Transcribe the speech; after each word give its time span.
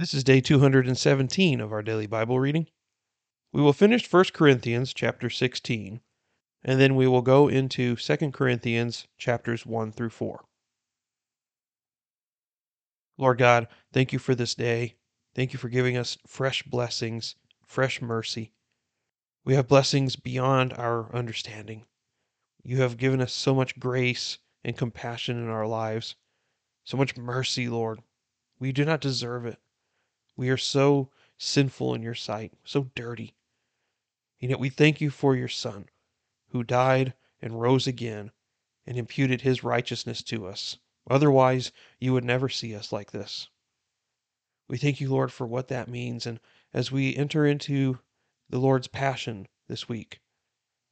This 0.00 0.14
is 0.14 0.24
day 0.24 0.40
217 0.40 1.60
of 1.60 1.72
our 1.74 1.82
daily 1.82 2.06
Bible 2.06 2.40
reading. 2.40 2.68
We 3.52 3.60
will 3.60 3.74
finish 3.74 4.10
1 4.10 4.24
Corinthians 4.32 4.94
chapter 4.94 5.28
16, 5.28 6.00
and 6.64 6.80
then 6.80 6.96
we 6.96 7.06
will 7.06 7.20
go 7.20 7.48
into 7.48 7.96
2 7.96 8.30
Corinthians 8.30 9.06
chapters 9.18 9.66
1 9.66 9.92
through 9.92 10.08
4. 10.08 10.42
Lord 13.18 13.36
God, 13.36 13.68
thank 13.92 14.14
you 14.14 14.18
for 14.18 14.34
this 14.34 14.54
day. 14.54 14.94
Thank 15.34 15.52
you 15.52 15.58
for 15.58 15.68
giving 15.68 15.98
us 15.98 16.16
fresh 16.26 16.62
blessings, 16.62 17.34
fresh 17.66 18.00
mercy. 18.00 18.54
We 19.44 19.54
have 19.54 19.68
blessings 19.68 20.16
beyond 20.16 20.72
our 20.72 21.14
understanding. 21.14 21.84
You 22.62 22.80
have 22.80 22.96
given 22.96 23.20
us 23.20 23.34
so 23.34 23.54
much 23.54 23.78
grace 23.78 24.38
and 24.64 24.78
compassion 24.78 25.36
in 25.36 25.50
our 25.50 25.66
lives, 25.66 26.16
so 26.84 26.96
much 26.96 27.18
mercy, 27.18 27.68
Lord. 27.68 28.00
We 28.58 28.72
do 28.72 28.86
not 28.86 29.02
deserve 29.02 29.44
it. 29.44 29.58
We 30.40 30.48
are 30.48 30.56
so 30.56 31.10
sinful 31.36 31.94
in 31.94 32.00
your 32.00 32.14
sight, 32.14 32.54
so 32.64 32.84
dirty. 32.94 33.34
And 34.40 34.48
yet 34.48 34.58
we 34.58 34.70
thank 34.70 34.98
you 34.98 35.10
for 35.10 35.36
your 35.36 35.48
Son, 35.48 35.90
who 36.48 36.64
died 36.64 37.12
and 37.42 37.60
rose 37.60 37.86
again 37.86 38.30
and 38.86 38.96
imputed 38.96 39.42
his 39.42 39.62
righteousness 39.62 40.22
to 40.22 40.46
us. 40.46 40.78
Otherwise, 41.10 41.72
you 41.98 42.14
would 42.14 42.24
never 42.24 42.48
see 42.48 42.74
us 42.74 42.90
like 42.90 43.10
this. 43.10 43.50
We 44.66 44.78
thank 44.78 44.98
you, 44.98 45.10
Lord, 45.10 45.30
for 45.30 45.46
what 45.46 45.68
that 45.68 45.90
means. 45.90 46.24
And 46.24 46.40
as 46.72 46.90
we 46.90 47.14
enter 47.14 47.44
into 47.44 47.98
the 48.48 48.58
Lord's 48.58 48.88
Passion 48.88 49.46
this 49.68 49.90
week, 49.90 50.22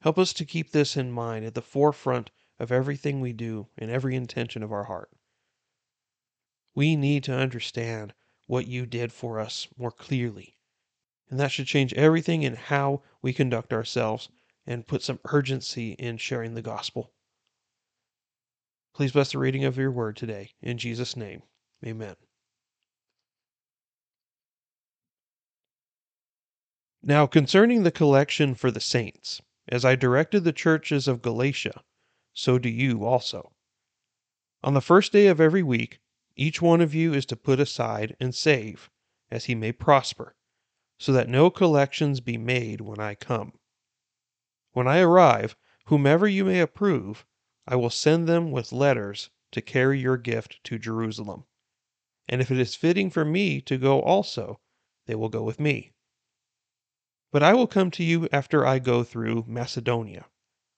help 0.02 0.18
us 0.18 0.34
to 0.34 0.44
keep 0.44 0.72
this 0.72 0.94
in 0.94 1.10
mind 1.10 1.46
at 1.46 1.54
the 1.54 1.62
forefront 1.62 2.30
of 2.58 2.70
everything 2.70 3.22
we 3.22 3.32
do 3.32 3.68
and 3.78 3.90
every 3.90 4.14
intention 4.14 4.62
of 4.62 4.72
our 4.72 4.84
heart. 4.84 5.10
We 6.74 6.96
need 6.96 7.24
to 7.24 7.32
understand 7.32 8.12
what 8.48 8.66
you 8.66 8.86
did 8.86 9.12
for 9.12 9.38
us 9.38 9.68
more 9.76 9.92
clearly. 9.92 10.56
And 11.30 11.38
that 11.38 11.52
should 11.52 11.66
change 11.66 11.92
everything 11.92 12.42
in 12.42 12.56
how 12.56 13.02
we 13.22 13.32
conduct 13.32 13.72
ourselves 13.72 14.30
and 14.66 14.86
put 14.86 15.02
some 15.02 15.20
urgency 15.30 15.92
in 15.92 16.16
sharing 16.16 16.54
the 16.54 16.62
gospel. 16.62 17.12
Please 18.94 19.12
bless 19.12 19.32
the 19.32 19.38
reading 19.38 19.64
of 19.64 19.76
your 19.76 19.92
word 19.92 20.16
today. 20.16 20.50
In 20.60 20.78
Jesus' 20.78 21.16
name, 21.16 21.42
amen. 21.86 22.16
Now, 27.02 27.26
concerning 27.26 27.82
the 27.82 27.90
collection 27.90 28.54
for 28.54 28.70
the 28.70 28.80
saints, 28.80 29.40
as 29.68 29.84
I 29.84 29.94
directed 29.94 30.44
the 30.44 30.52
churches 30.52 31.06
of 31.06 31.22
Galatia, 31.22 31.84
so 32.32 32.58
do 32.58 32.68
you 32.68 33.04
also. 33.04 33.52
On 34.62 34.74
the 34.74 34.80
first 34.80 35.12
day 35.12 35.26
of 35.28 35.40
every 35.40 35.62
week, 35.62 36.00
each 36.38 36.62
one 36.62 36.80
of 36.80 36.94
you 36.94 37.12
is 37.12 37.26
to 37.26 37.34
put 37.34 37.58
aside 37.58 38.16
and 38.20 38.32
save, 38.32 38.90
as 39.28 39.46
he 39.46 39.56
may 39.56 39.72
prosper, 39.72 40.36
so 40.96 41.10
that 41.10 41.28
no 41.28 41.50
collections 41.50 42.20
be 42.20 42.38
made 42.38 42.80
when 42.80 43.00
I 43.00 43.16
come. 43.16 43.58
When 44.70 44.86
I 44.86 45.00
arrive, 45.00 45.56
whomever 45.86 46.28
you 46.28 46.44
may 46.44 46.60
approve, 46.60 47.26
I 47.66 47.74
will 47.74 47.90
send 47.90 48.28
them 48.28 48.52
with 48.52 48.70
letters 48.70 49.30
to 49.50 49.60
carry 49.60 49.98
your 49.98 50.16
gift 50.16 50.62
to 50.62 50.78
Jerusalem. 50.78 51.44
And 52.28 52.40
if 52.40 52.52
it 52.52 52.58
is 52.60 52.76
fitting 52.76 53.10
for 53.10 53.24
me 53.24 53.60
to 53.62 53.76
go 53.76 54.00
also, 54.00 54.60
they 55.06 55.16
will 55.16 55.28
go 55.28 55.42
with 55.42 55.58
me. 55.58 55.90
But 57.32 57.42
I 57.42 57.52
will 57.52 57.66
come 57.66 57.90
to 57.90 58.04
you 58.04 58.28
after 58.30 58.64
I 58.64 58.78
go 58.78 59.02
through 59.02 59.44
Macedonia, 59.48 60.26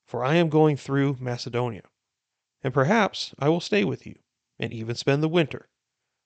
for 0.06 0.24
I 0.24 0.36
am 0.36 0.48
going 0.48 0.78
through 0.78 1.18
Macedonia. 1.20 1.82
And 2.62 2.72
perhaps 2.72 3.34
I 3.38 3.50
will 3.50 3.60
stay 3.60 3.84
with 3.84 4.06
you 4.06 4.18
and 4.60 4.72
even 4.72 4.94
spend 4.94 5.22
the 5.22 5.28
winter, 5.28 5.68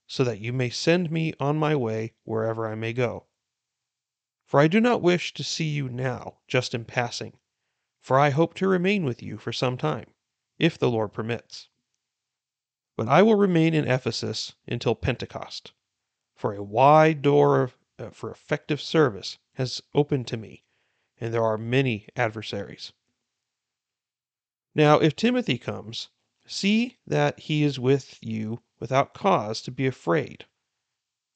so 0.07 0.25
that 0.25 0.41
you 0.41 0.53
may 0.53 0.69
send 0.69 1.11
me 1.11 1.33
on 1.41 1.57
my 1.57 1.75
way 1.75 2.13
wherever 2.25 2.67
I 2.67 2.75
may 2.75 2.93
go. 2.93 3.27
For 4.45 4.61
I 4.61 4.69
do 4.69 4.81
not 4.81 5.01
wish 5.01 5.33
to 5.35 5.45
see 5.45 5.69
you 5.69 5.89
now, 5.89 6.39
just 6.47 6.75
in 6.75 6.85
passing, 6.85 7.39
for 8.01 8.19
I 8.19 8.31
hope 8.31 8.53
to 8.55 8.69
remain 8.69 9.05
with 9.05 9.23
you 9.23 9.39
for 9.39 9.53
some 9.53 9.79
time, 9.79 10.13
if 10.59 10.77
the 10.77 10.91
Lord 10.91 11.13
permits. 11.13 11.69
But 12.97 13.09
I 13.09 13.23
will 13.23 13.37
remain 13.37 13.73
in 13.73 13.89
Ephesus 13.89 14.55
until 14.67 14.95
Pentecost, 14.95 15.73
for 16.35 16.53
a 16.53 16.63
wide 16.63 17.23
door 17.23 17.63
of, 17.63 17.79
uh, 17.99 18.11
for 18.11 18.31
effective 18.31 18.81
service 18.81 19.39
has 19.55 19.81
opened 19.95 20.27
to 20.27 20.37
me, 20.37 20.65
and 21.21 21.33
there 21.33 21.45
are 21.45 21.57
many 21.57 22.09
adversaries. 22.17 22.93
Now, 24.75 24.99
if 24.99 25.15
Timothy 25.15 25.57
comes, 25.57 26.11
See 26.47 26.99
that 27.07 27.41
he 27.41 27.63
is 27.63 27.79
with 27.79 28.19
you 28.23 28.63
without 28.79 29.15
cause 29.15 29.63
to 29.63 29.71
be 29.71 29.87
afraid, 29.87 30.45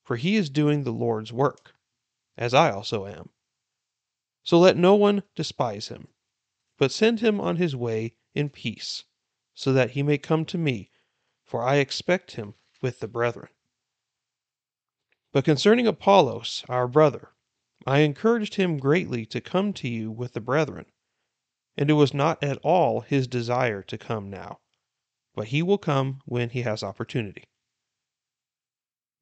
for 0.05 0.17
he 0.17 0.37
is 0.37 0.51
doing 0.51 0.85
the 0.85 0.93
Lord's 0.93 1.33
work, 1.33 1.75
as 2.37 2.53
I 2.53 2.71
also 2.71 3.07
am. 3.07 3.31
So 4.43 4.59
let 4.59 4.77
no 4.77 4.95
one 4.97 5.23
despise 5.35 5.89
him, 5.89 6.09
but 6.77 6.93
send 6.93 7.21
him 7.21 7.41
on 7.41 7.57
his 7.57 7.75
way 7.75 8.17
in 8.35 8.51
peace, 8.51 9.05
so 9.55 9.73
that 9.73 9.93
he 9.93 10.03
may 10.03 10.19
come 10.19 10.45
to 10.45 10.59
me, 10.59 10.91
for 11.43 11.63
I 11.63 11.77
expect 11.77 12.33
him 12.33 12.55
with 12.83 13.01
the 13.01 13.09
brethren. 13.09 13.49
But 15.33 15.47
concerning 15.47 15.87
Apollos, 15.87 16.67
our 16.69 16.87
brother, 16.87 17.33
I 17.87 18.01
encouraged 18.01 18.57
him 18.57 18.77
greatly 18.77 19.25
to 19.25 19.41
come 19.41 19.73
to 19.73 19.89
you 19.89 20.11
with 20.11 20.35
the 20.35 20.43
brethren, 20.43 20.93
and 21.79 21.89
it 21.89 21.95
was 21.95 22.13
not 22.13 22.43
at 22.45 22.59
all 22.59 23.01
his 23.01 23.27
desire 23.27 23.83
to 23.85 23.97
come 23.97 24.29
now 24.29 24.61
but 25.38 25.47
he 25.47 25.62
will 25.62 25.78
come 25.78 26.21
when 26.25 26.49
he 26.49 26.62
has 26.62 26.82
opportunity. 26.82 27.44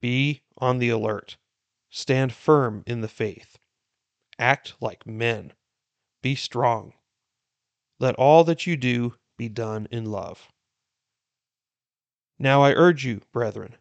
Be 0.01 0.41
on 0.57 0.79
the 0.79 0.89
alert. 0.89 1.37
Stand 1.91 2.33
firm 2.33 2.83
in 2.87 3.03
the 3.03 3.09
faith. 3.09 3.59
Act 4.39 4.77
like 4.81 5.07
men. 5.07 5.53
Be 6.23 6.35
strong. 6.35 6.95
Let 8.01 8.15
all 8.15 8.45
that 8.45 8.67
you 8.67 8.79
do 8.79 9.17
be 9.37 9.51
done 9.51 9.89
in 9.91 10.07
love. 10.07 10.49
Now 12.39 12.63
I 12.63 12.73
urge 12.73 13.05
you, 13.05 13.21
brethren, 13.31 13.77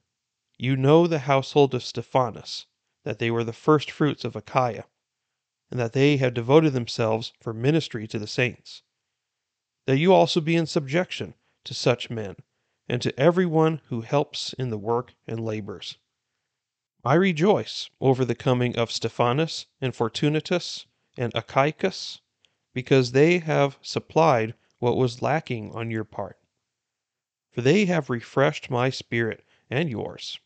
you 0.57 0.75
know 0.75 1.07
the 1.07 1.19
household 1.19 1.73
of 1.73 1.85
Stephanas, 1.85 2.65
that 3.05 3.17
they 3.17 3.31
were 3.31 3.45
the 3.45 3.53
first 3.53 3.89
fruits 3.89 4.25
of 4.25 4.35
Achaia, 4.35 4.83
and 5.71 5.79
that 5.79 5.93
they 5.93 6.17
have 6.17 6.33
devoted 6.33 6.73
themselves 6.73 7.31
for 7.39 7.53
ministry 7.53 8.09
to 8.09 8.19
the 8.19 8.27
saints. 8.27 8.83
That 9.85 9.99
you 9.99 10.13
also 10.13 10.41
be 10.41 10.57
in 10.57 10.65
subjection 10.65 11.35
to 11.65 11.73
such 11.73 12.09
men, 12.09 12.37
and 12.87 13.01
to 13.01 13.19
every 13.19 13.45
one 13.45 13.81
who 13.87 14.01
helps 14.01 14.53
in 14.53 14.69
the 14.69 14.77
work 14.77 15.13
and 15.27 15.39
labors. 15.43 15.97
I 17.03 17.15
rejoice 17.15 17.89
over 17.99 18.23
the 18.23 18.35
coming 18.35 18.75
of 18.77 18.91
Stephanas 18.91 19.65
and 19.81 19.95
Fortunatus 19.95 20.85
and 21.17 21.33
Achaicus, 21.33 22.21
because 22.73 23.11
they 23.11 23.39
have 23.39 23.77
supplied 23.81 24.53
what 24.79 24.97
was 24.97 25.21
lacking 25.21 25.71
on 25.73 25.91
your 25.91 26.03
part. 26.03 26.39
For 27.51 27.61
they 27.61 27.85
have 27.85 28.09
refreshed 28.09 28.69
my 28.69 28.89
spirit 28.89 29.45
and 29.69 29.89
yours. 29.89 30.39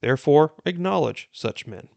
Therefore, 0.00 0.54
acknowledge 0.64 1.28
such 1.32 1.66
men. 1.66 1.88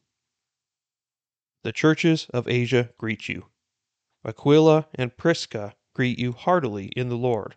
The 1.64 1.72
churches 1.72 2.28
of 2.30 2.47
Asia 2.47 2.92
greet 2.97 3.30
you. 3.30 3.47
Aquila 4.24 4.88
and 4.96 5.16
Prisca 5.18 5.76
greet 5.94 6.20
you 6.20 6.31
heartily 6.34 6.88
in 6.88 7.09
the 7.09 7.18
Lord 7.18 7.56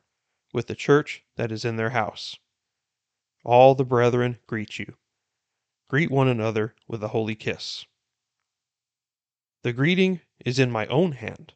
with 0.53 0.66
the 0.66 0.75
church 0.75 1.25
that 1.37 1.53
is 1.53 1.65
in 1.65 1.77
their 1.77 1.91
house. 1.91 2.38
All 3.44 3.75
the 3.75 3.84
brethren 3.84 4.38
greet 4.47 4.78
you. 4.78 4.94
Greet 5.88 6.11
one 6.11 6.28
another 6.28 6.75
with 6.87 7.03
a 7.03 7.09
holy 7.09 7.34
kiss. 7.34 7.87
The 9.62 9.72
greeting 9.72 10.21
is 10.44 10.59
in 10.59 10.71
my 10.71 10.87
own 10.87 11.12
hand. 11.12 11.53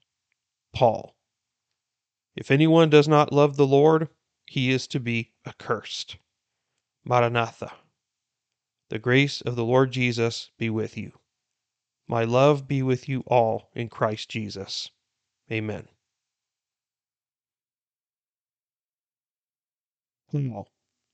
Paul. 0.74 1.14
If 2.36 2.50
anyone 2.50 2.90
does 2.90 3.06
not 3.06 3.32
love 3.32 3.56
the 3.56 3.66
Lord, 3.66 4.08
he 4.46 4.70
is 4.70 4.86
to 4.88 5.00
be 5.00 5.32
accursed. 5.46 6.16
Maranatha. 7.04 7.72
The 8.88 8.98
grace 8.98 9.40
of 9.40 9.56
the 9.56 9.64
Lord 9.64 9.92
Jesus 9.92 10.50
be 10.58 10.68
with 10.68 10.96
you. 10.96 11.12
My 12.06 12.24
love 12.24 12.68
be 12.68 12.82
with 12.82 13.08
you 13.08 13.20
all 13.26 13.70
in 13.74 13.88
Christ 13.88 14.28
Jesus. 14.28 14.90
Amen. 15.50 15.88
Paul, 20.34 20.68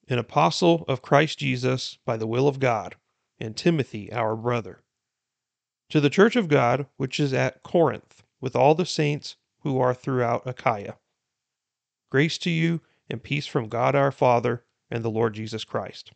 an 0.09 0.19
apostle 0.19 0.87
of 0.89 1.03
Christ 1.03 1.41
Jesus 1.41 1.99
by 2.07 2.17
the 2.17 2.27
will 2.27 2.49
of 2.49 2.59
God, 2.59 2.97
and 3.39 3.55
Timothy, 3.55 4.11
our 4.11 4.35
brother. 4.35 4.83
To 5.91 6.01
the 6.01 6.09
church 6.09 6.37
of 6.37 6.49
God 6.49 6.87
which 6.97 7.21
is 7.21 7.35
at 7.35 7.63
Corinth, 7.63 8.23
with 8.41 8.57
all 8.57 8.75
the 8.75 8.87
saints 8.87 9.37
who 9.59 9.79
are 9.79 9.93
throughout 9.93 10.47
Achaia. 10.47 10.97
Grace 12.09 12.39
to 12.39 12.51
you 12.51 12.81
and 13.11 13.23
peace 13.23 13.47
from 13.47 13.69
God 13.69 13.95
our 13.95 14.11
Father 14.11 14.65
and 14.91 15.05
the 15.05 15.11
Lord 15.11 15.35
Jesus 15.35 15.65
Christ. 15.65 16.13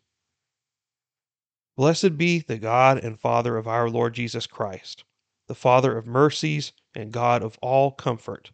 Blessed 1.77 2.17
be 2.17 2.39
the 2.39 2.57
God 2.57 2.97
and 2.97 3.19
Father 3.19 3.55
of 3.55 3.67
our 3.67 3.87
Lord 3.87 4.15
Jesus 4.15 4.47
Christ, 4.47 5.03
the 5.45 5.53
Father 5.53 5.95
of 5.95 6.07
mercies 6.07 6.73
and 6.95 7.11
God 7.11 7.43
of 7.43 7.59
all 7.61 7.91
comfort, 7.91 8.49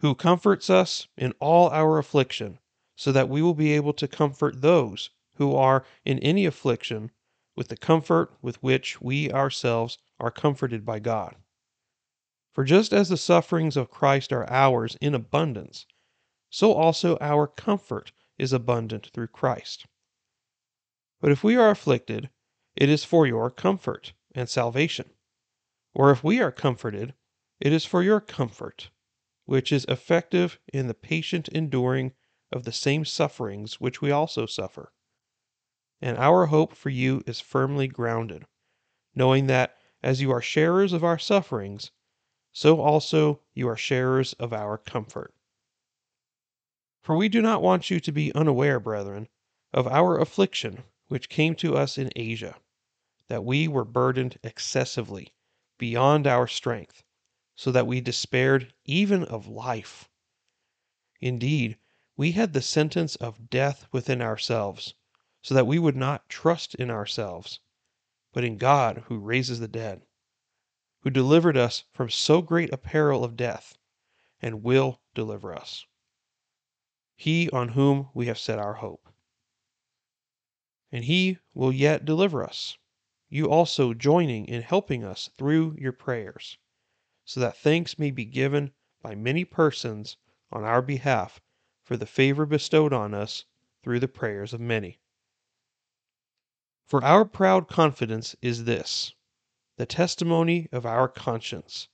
who 0.00 0.14
comforts 0.14 0.68
us 0.68 1.08
in 1.16 1.32
all 1.40 1.70
our 1.70 1.96
affliction 1.96 2.58
so 2.96 3.12
that 3.12 3.28
we 3.28 3.42
will 3.42 3.54
be 3.54 3.72
able 3.72 3.92
to 3.92 4.08
comfort 4.08 4.62
those 4.62 5.10
who 5.34 5.54
are 5.54 5.84
in 6.04 6.18
any 6.20 6.46
affliction 6.46 7.10
with 7.54 7.68
the 7.68 7.76
comfort 7.76 8.32
with 8.42 8.62
which 8.62 9.00
we 9.00 9.30
ourselves 9.30 9.98
are 10.18 10.30
comforted 10.30 10.84
by 10.84 10.98
God. 10.98 11.36
For 12.52 12.64
just 12.64 12.92
as 12.92 13.10
the 13.10 13.18
sufferings 13.18 13.76
of 13.76 13.90
Christ 13.90 14.32
are 14.32 14.48
ours 14.50 14.96
in 15.00 15.14
abundance, 15.14 15.86
so 16.48 16.72
also 16.72 17.18
our 17.20 17.46
comfort 17.46 18.12
is 18.38 18.52
abundant 18.52 19.10
through 19.12 19.28
Christ. 19.28 19.86
But 21.20 21.32
if 21.32 21.44
we 21.44 21.56
are 21.56 21.70
afflicted, 21.70 22.30
it 22.74 22.88
is 22.88 23.04
for 23.04 23.26
your 23.26 23.50
comfort 23.50 24.14
and 24.34 24.48
salvation. 24.48 25.10
Or 25.94 26.10
if 26.10 26.24
we 26.24 26.40
are 26.40 26.52
comforted, 26.52 27.14
it 27.60 27.72
is 27.72 27.84
for 27.84 28.02
your 28.02 28.20
comfort, 28.20 28.90
which 29.44 29.72
is 29.72 29.86
effective 29.86 30.58
in 30.72 30.88
the 30.88 30.94
patient 30.94 31.48
enduring 31.48 32.12
of 32.52 32.64
the 32.64 32.72
same 32.72 33.04
sufferings 33.04 33.80
which 33.80 34.00
we 34.00 34.10
also 34.10 34.46
suffer. 34.46 34.92
And 36.00 36.18
our 36.18 36.46
hope 36.46 36.74
for 36.74 36.90
you 36.90 37.22
is 37.26 37.40
firmly 37.40 37.88
grounded, 37.88 38.46
knowing 39.14 39.46
that 39.46 39.76
as 40.02 40.20
you 40.20 40.30
are 40.30 40.42
sharers 40.42 40.92
of 40.92 41.02
our 41.02 41.18
sufferings, 41.18 41.90
so 42.52 42.80
also 42.80 43.40
you 43.54 43.68
are 43.68 43.76
sharers 43.76 44.32
of 44.34 44.52
our 44.52 44.78
comfort. 44.78 45.34
For 47.02 47.16
we 47.16 47.28
do 47.28 47.40
not 47.40 47.62
want 47.62 47.90
you 47.90 48.00
to 48.00 48.12
be 48.12 48.34
unaware, 48.34 48.80
brethren, 48.80 49.28
of 49.72 49.86
our 49.86 50.18
affliction 50.18 50.84
which 51.08 51.28
came 51.28 51.54
to 51.56 51.76
us 51.76 51.98
in 51.98 52.10
Asia, 52.16 52.56
that 53.28 53.44
we 53.44 53.68
were 53.68 53.84
burdened 53.84 54.38
excessively, 54.42 55.34
beyond 55.78 56.26
our 56.26 56.46
strength, 56.46 57.04
so 57.54 57.70
that 57.70 57.86
we 57.86 58.00
despaired 58.00 58.72
even 58.84 59.24
of 59.24 59.46
life. 59.46 60.08
Indeed, 61.20 61.78
we 62.16 62.32
had 62.32 62.52
the 62.52 62.62
sentence 62.62 63.16
of 63.16 63.50
death 63.50 63.86
within 63.92 64.22
ourselves, 64.22 64.94
so 65.42 65.54
that 65.54 65.66
we 65.66 65.78
would 65.78 65.96
not 65.96 66.28
trust 66.28 66.74
in 66.74 66.90
ourselves, 66.90 67.60
but 68.32 68.44
in 68.44 68.56
God 68.56 69.04
who 69.06 69.18
raises 69.18 69.60
the 69.60 69.68
dead, 69.68 70.06
who 71.00 71.10
delivered 71.10 71.56
us 71.56 71.84
from 71.92 72.10
so 72.10 72.40
great 72.40 72.72
a 72.72 72.78
peril 72.78 73.24
of 73.24 73.36
death, 73.36 73.76
and 74.40 74.62
will 74.62 75.00
deliver 75.14 75.54
us. 75.54 75.86
He 77.14 77.50
on 77.50 77.70
whom 77.70 78.10
we 78.14 78.26
have 78.26 78.38
set 78.38 78.58
our 78.58 78.74
hope 78.74 79.06
and 80.92 81.04
he 81.04 81.36
will 81.52 81.72
yet 81.72 82.04
deliver 82.04 82.44
us, 82.44 82.78
you 83.28 83.50
also 83.50 83.92
joining 83.92 84.46
in 84.46 84.62
helping 84.62 85.04
us 85.04 85.28
through 85.36 85.76
your 85.78 85.92
prayers, 85.92 86.58
so 87.24 87.40
that 87.40 87.56
thanks 87.56 87.98
may 87.98 88.10
be 88.10 88.24
given 88.24 88.72
by 89.02 89.14
many 89.14 89.44
persons 89.44 90.16
on 90.52 90.64
our 90.64 90.80
behalf 90.80 91.40
for 91.86 91.96
the 91.96 92.04
favor 92.04 92.44
bestowed 92.44 92.92
on 92.92 93.14
us 93.14 93.44
through 93.80 94.00
the 94.00 94.08
prayers 94.08 94.52
of 94.52 94.60
many. 94.60 94.98
For 96.84 97.02
our 97.04 97.24
proud 97.24 97.68
confidence 97.68 98.34
is 98.42 98.64
this 98.64 99.14
the 99.76 99.86
testimony 99.86 100.68
of 100.72 100.84
our 100.84 101.06
conscience, 101.06 101.86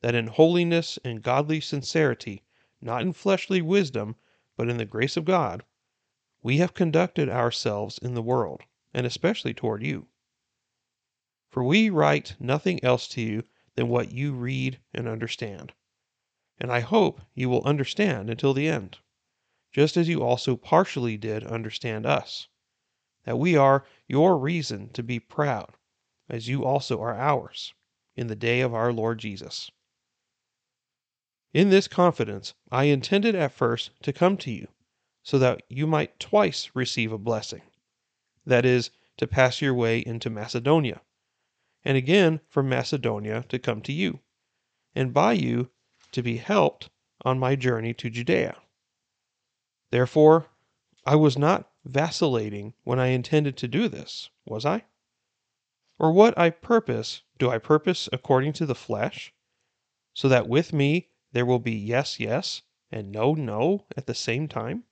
that 0.00 0.16
in 0.16 0.26
holiness 0.26 0.98
and 1.04 1.22
godly 1.22 1.60
sincerity, 1.60 2.42
not 2.80 3.02
in 3.02 3.12
fleshly 3.12 3.62
wisdom, 3.62 4.16
but 4.56 4.68
in 4.68 4.76
the 4.76 4.84
grace 4.84 5.16
of 5.16 5.24
God, 5.24 5.64
we 6.42 6.56
have 6.56 6.74
conducted 6.74 7.28
ourselves 7.28 7.96
in 7.98 8.14
the 8.14 8.22
world, 8.22 8.62
and 8.92 9.06
especially 9.06 9.54
toward 9.54 9.84
you. 9.84 10.08
For 11.48 11.62
we 11.62 11.90
write 11.90 12.34
nothing 12.40 12.82
else 12.82 13.06
to 13.10 13.20
you 13.20 13.44
than 13.76 13.88
what 13.88 14.10
you 14.10 14.32
read 14.32 14.80
and 14.92 15.06
understand. 15.06 15.74
And 16.58 16.72
I 16.72 16.80
hope 16.80 17.20
you 17.34 17.48
will 17.48 17.62
understand 17.62 18.30
until 18.30 18.52
the 18.52 18.66
end, 18.66 18.98
just 19.72 19.96
as 19.96 20.08
you 20.08 20.22
also 20.22 20.56
partially 20.56 21.16
did 21.16 21.44
understand 21.44 22.06
us, 22.06 22.48
that 23.24 23.38
we 23.38 23.56
are 23.56 23.84
your 24.06 24.38
reason 24.38 24.88
to 24.90 25.02
be 25.02 25.20
proud, 25.20 25.74
as 26.28 26.48
you 26.48 26.64
also 26.64 27.00
are 27.00 27.14
ours, 27.14 27.74
in 28.16 28.26
the 28.26 28.36
day 28.36 28.60
of 28.60 28.74
our 28.74 28.92
Lord 28.92 29.18
Jesus. 29.18 29.70
In 31.52 31.70
this 31.70 31.88
confidence, 31.88 32.54
I 32.70 32.84
intended 32.84 33.34
at 33.34 33.52
first 33.52 33.90
to 34.02 34.12
come 34.12 34.36
to 34.38 34.50
you 34.50 34.68
so 35.22 35.38
that 35.38 35.62
you 35.68 35.86
might 35.86 36.18
twice 36.18 36.70
receive 36.74 37.12
a 37.12 37.18
blessing 37.18 37.62
that 38.46 38.64
is, 38.64 38.90
to 39.18 39.26
pass 39.26 39.60
your 39.60 39.74
way 39.74 39.98
into 39.98 40.30
Macedonia, 40.30 41.02
and 41.84 41.96
again 41.96 42.40
from 42.48 42.68
Macedonia 42.68 43.44
to 43.48 43.58
come 43.58 43.82
to 43.82 43.92
you, 43.92 44.20
and 44.94 45.12
by 45.12 45.32
you 45.32 45.70
to 46.12 46.22
be 46.22 46.38
helped 46.38 46.88
on 47.22 47.38
my 47.38 47.56
journey 47.56 47.92
to 47.92 48.08
Judea. 48.08 48.56
Therefore, 49.90 50.50
I 51.06 51.16
was 51.16 51.38
not 51.38 51.70
vacillating 51.84 52.74
when 52.84 52.98
I 52.98 53.06
intended 53.06 53.56
to 53.58 53.68
do 53.68 53.88
this, 53.88 54.28
was 54.44 54.66
I? 54.66 54.84
Or 55.98 56.12
what 56.12 56.38
I 56.38 56.50
purpose, 56.50 57.22
do 57.38 57.50
I 57.50 57.58
purpose 57.58 58.08
according 58.12 58.52
to 58.54 58.66
the 58.66 58.74
flesh, 58.74 59.32
so 60.14 60.28
that 60.28 60.48
with 60.48 60.72
me 60.72 61.08
there 61.32 61.46
will 61.46 61.58
be 61.58 61.74
yes, 61.74 62.20
yes, 62.20 62.62
and 62.90 63.10
no, 63.10 63.34
no 63.34 63.86
at 63.96 64.06
the 64.06 64.14
same 64.14 64.48
time? 64.48 64.84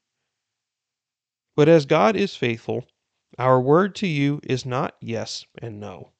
But 1.54 1.68
as 1.68 1.86
God 1.86 2.16
is 2.16 2.36
faithful, 2.36 2.86
our 3.38 3.60
word 3.60 3.94
to 3.96 4.06
you 4.06 4.40
is 4.42 4.64
not 4.64 4.96
yes 5.00 5.46
and 5.58 5.78
no. 5.78 6.12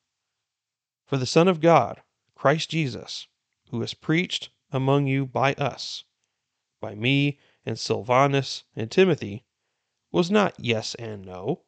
For 1.06 1.16
the 1.16 1.26
Son 1.26 1.48
of 1.48 1.60
God, 1.60 2.02
Christ 2.34 2.70
Jesus, 2.70 3.26
who 3.70 3.80
is 3.82 3.94
preached 3.94 4.50
among 4.70 5.06
you 5.06 5.24
by 5.24 5.54
us, 5.54 6.04
by 6.80 6.94
me 6.94 7.38
and 7.66 7.78
Silvanus 7.78 8.64
and 8.74 8.90
Timothy, 8.90 9.44
was 10.12 10.30
not 10.30 10.54
yes 10.58 10.94
and 10.94 11.26
no, 11.26 11.62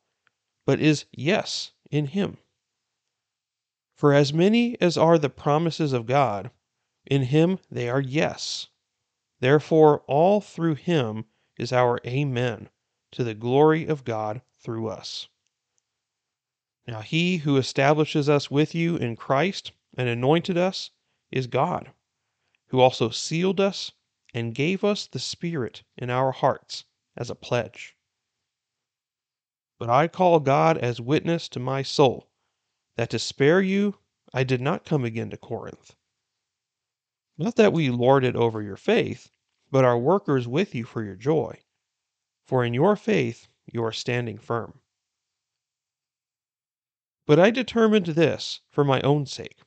but 0.65 0.81
is 0.81 1.05
yes 1.13 1.73
in 1.91 2.07
him. 2.07 2.39
For 3.95 4.15
as 4.15 4.33
many 4.33 4.81
as 4.81 4.97
are 4.97 5.19
the 5.19 5.29
promises 5.29 5.93
of 5.93 6.07
God, 6.07 6.51
in 7.05 7.25
him 7.25 7.59
they 7.71 7.89
are 7.89 8.01
yes. 8.01 8.69
Therefore, 9.41 10.01
all 10.07 10.41
through 10.41 10.77
him 10.77 11.25
is 11.59 11.73
our 11.73 12.01
Amen 12.07 12.69
to 13.11 13.25
the 13.25 13.35
glory 13.35 13.87
of 13.87 14.05
God 14.05 14.41
through 14.61 14.89
us. 14.89 15.29
Now, 16.87 17.01
he 17.01 17.39
who 17.39 17.57
establishes 17.57 18.29
us 18.29 18.51
with 18.51 18.75
you 18.75 18.97
in 18.97 19.17
Christ 19.17 19.73
and 19.97 20.09
anointed 20.09 20.57
us 20.57 20.91
is 21.31 21.47
God, 21.47 21.91
who 22.69 22.81
also 22.81 23.11
sealed 23.11 23.61
us 23.61 23.93
and 24.39 24.55
gave 24.55 24.85
us 24.85 25.07
the 25.07 25.19
Spirit 25.19 25.83
in 25.97 26.09
our 26.09 26.33
hearts 26.33 26.85
as 27.17 27.29
a 27.29 27.35
pledge. 27.35 27.97
But 29.79 29.91
I 29.91 30.09
call 30.09 30.41
God 30.41 30.79
as 30.79 31.01
witness 31.01 31.49
to 31.51 31.61
my 31.61 31.83
soul 31.83 32.31
that 32.97 33.11
to 33.11 33.19
spare 33.19 33.61
you 33.61 33.99
I 34.33 34.45
did 34.45 34.61
not 34.61 34.85
come 34.85 35.05
again 35.05 35.31
to 35.31 35.37
Corinth. 35.37 35.95
Not 37.37 37.57
that 37.57 37.73
we 37.73 37.91
lord 37.91 38.25
it 38.25 38.37
over 38.37 38.63
your 38.63 38.77
faith, 38.77 39.31
but 39.71 39.85
are 39.85 39.99
workers 39.99 40.49
with 40.49 40.75
you 40.75 40.85
for 40.85 41.03
your 41.03 41.17
joy 41.17 41.61
for 42.49 42.65
in 42.65 42.73
your 42.73 42.97
faith 42.97 43.47
you 43.67 43.85
are 43.85 43.93
standing 43.93 44.39
firm. 44.39 44.81
But 47.27 47.39
I 47.39 47.51
determined 47.51 48.07
this 48.07 48.63
for 48.71 48.85
my 48.85 49.03
own 49.03 49.27
sake, 49.27 49.59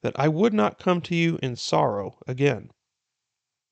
that 0.00 0.18
I 0.18 0.28
would 0.28 0.54
not 0.54 0.78
come 0.78 1.02
to 1.02 1.14
you 1.14 1.38
in 1.42 1.54
sorrow 1.54 2.18
again. 2.26 2.70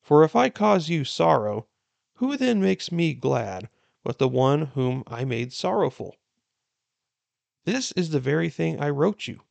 For 0.09 0.25
if 0.25 0.35
I 0.35 0.49
cause 0.49 0.89
you 0.89 1.05
sorrow, 1.05 1.69
who 2.15 2.39
then 2.39 2.63
makes 2.63 2.91
me 2.91 3.13
glad 3.13 3.69
but 4.03 4.17
the 4.17 4.27
one 4.27 4.69
whom 4.69 5.05
I 5.07 5.27
made 5.27 5.53
sorrowful? 5.53 6.17
This 7.67 7.93
is 7.93 8.09
the 8.09 8.19
very 8.19 8.49
thing 8.49 8.81
I 8.81 8.89
wrote 8.89 9.27
you, 9.29 9.43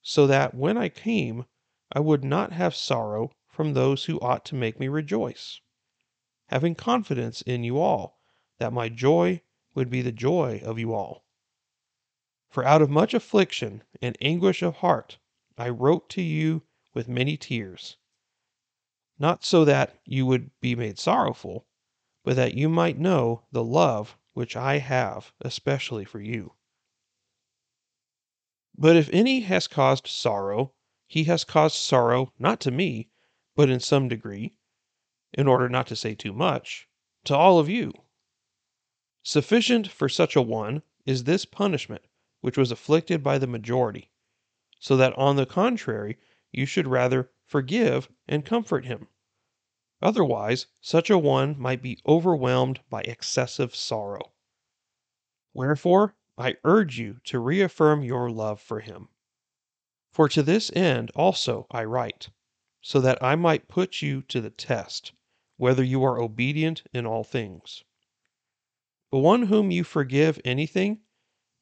so 0.00 0.26
that 0.26 0.54
when 0.54 0.78
I 0.78 0.88
came, 0.88 1.44
I 1.92 2.00
would 2.00 2.24
not 2.24 2.52
have 2.52 2.74
sorrow 2.74 3.32
from 3.50 3.74
those 3.74 4.06
who 4.06 4.18
ought 4.20 4.46
to 4.46 4.54
make 4.54 4.80
me 4.80 4.88
rejoice, 4.88 5.60
having 6.46 6.74
confidence 6.74 7.42
in 7.42 7.62
you 7.62 7.78
all 7.78 8.18
that 8.56 8.72
my 8.72 8.88
joy 8.88 9.42
would 9.74 9.90
be 9.90 10.00
the 10.00 10.10
joy 10.10 10.62
of 10.64 10.78
you 10.78 10.94
all. 10.94 11.26
For 12.48 12.64
out 12.64 12.80
of 12.80 12.88
much 12.88 13.12
affliction 13.12 13.84
and 14.00 14.16
anguish 14.22 14.62
of 14.62 14.76
heart 14.76 15.18
I 15.58 15.68
wrote 15.68 16.08
to 16.08 16.22
you 16.22 16.62
with 16.94 17.08
many 17.08 17.36
tears, 17.36 17.98
not 19.18 19.44
so 19.44 19.64
that 19.64 19.98
you 20.04 20.24
would 20.26 20.50
be 20.60 20.74
made 20.74 20.98
sorrowful, 20.98 21.66
but 22.24 22.36
that 22.36 22.54
you 22.54 22.68
might 22.68 22.98
know 22.98 23.42
the 23.52 23.64
love 23.64 24.16
which 24.32 24.56
I 24.56 24.78
have 24.78 25.32
especially 25.40 26.04
for 26.04 26.20
you. 26.20 26.54
But 28.76 28.96
if 28.96 29.10
any 29.12 29.40
has 29.40 29.66
caused 29.66 30.06
sorrow, 30.06 30.72
he 31.08 31.24
has 31.24 31.42
caused 31.42 31.74
sorrow 31.74 32.32
not 32.38 32.60
to 32.60 32.70
me, 32.70 33.08
but 33.56 33.70
in 33.70 33.80
some 33.80 34.08
degree, 34.08 34.54
in 35.32 35.48
order 35.48 35.68
not 35.68 35.86
to 35.88 35.96
say 35.96 36.14
too 36.14 36.32
much, 36.32 36.88
to 37.24 37.34
all 37.34 37.58
of 37.58 37.68
you. 37.68 37.92
Sufficient 39.22 39.88
for 39.88 40.08
such 40.08 40.36
a 40.36 40.42
one 40.42 40.82
is 41.04 41.24
this 41.24 41.44
punishment 41.44 42.02
which 42.40 42.56
was 42.56 42.70
afflicted 42.70 43.22
by 43.22 43.38
the 43.38 43.48
majority, 43.48 44.10
so 44.78 44.96
that 44.96 45.12
on 45.18 45.34
the 45.34 45.46
contrary 45.46 46.16
you 46.52 46.64
should 46.64 46.86
rather 46.86 47.32
forgive 47.48 48.08
and 48.28 48.44
comfort 48.44 48.84
him. 48.84 49.08
Otherwise, 50.00 50.66
such 50.80 51.10
a 51.10 51.18
one 51.18 51.58
might 51.58 51.82
be 51.82 51.98
overwhelmed 52.06 52.80
by 52.88 53.00
excessive 53.02 53.74
sorrow. 53.74 54.32
Wherefore, 55.52 56.14
I 56.36 56.56
urge 56.62 56.98
you 56.98 57.18
to 57.24 57.40
reaffirm 57.40 58.04
your 58.04 58.30
love 58.30 58.60
for 58.60 58.78
him. 58.78 59.08
For 60.12 60.28
to 60.28 60.42
this 60.42 60.70
end 60.76 61.10
also 61.16 61.66
I 61.70 61.84
write, 61.84 62.28
so 62.80 63.00
that 63.00 63.20
I 63.22 63.34
might 63.34 63.66
put 63.66 64.02
you 64.02 64.22
to 64.22 64.40
the 64.40 64.50
test, 64.50 65.12
whether 65.56 65.82
you 65.82 66.04
are 66.04 66.20
obedient 66.20 66.84
in 66.92 67.06
all 67.06 67.24
things. 67.24 67.82
But 69.10 69.18
one 69.20 69.44
whom 69.44 69.70
you 69.70 69.84
forgive 69.84 70.38
anything, 70.44 71.00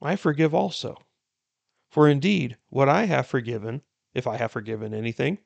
I 0.02 0.16
forgive 0.16 0.54
also. 0.54 0.98
For 1.88 2.08
indeed, 2.08 2.58
what 2.68 2.88
I 2.88 3.04
have 3.06 3.26
forgiven, 3.26 3.82
if 4.12 4.26
I 4.26 4.36
have 4.36 4.52
forgiven 4.52 4.92
anything, 4.92 5.38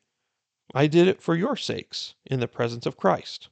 I 0.72 0.86
did 0.86 1.08
it 1.08 1.20
for 1.20 1.34
your 1.34 1.56
sakes, 1.56 2.14
in 2.24 2.38
the 2.38 2.46
presence 2.46 2.86
of 2.86 2.96
Christ, 2.96 3.48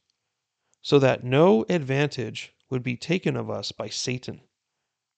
so 0.81 1.01
that 1.01 1.25
no 1.25 1.65
advantage 1.69 2.55
would 2.71 2.85
be 2.85 2.97
taken 2.97 3.35
of 3.35 3.51
us 3.51 3.73
by 3.73 3.89
Satan, 3.89 4.43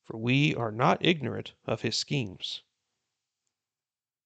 for 0.04 0.16
we 0.16 0.54
are 0.54 0.72
not 0.72 1.04
ignorant 1.04 1.52
of 1.66 1.82
his 1.82 1.98
schemes. 1.98 2.62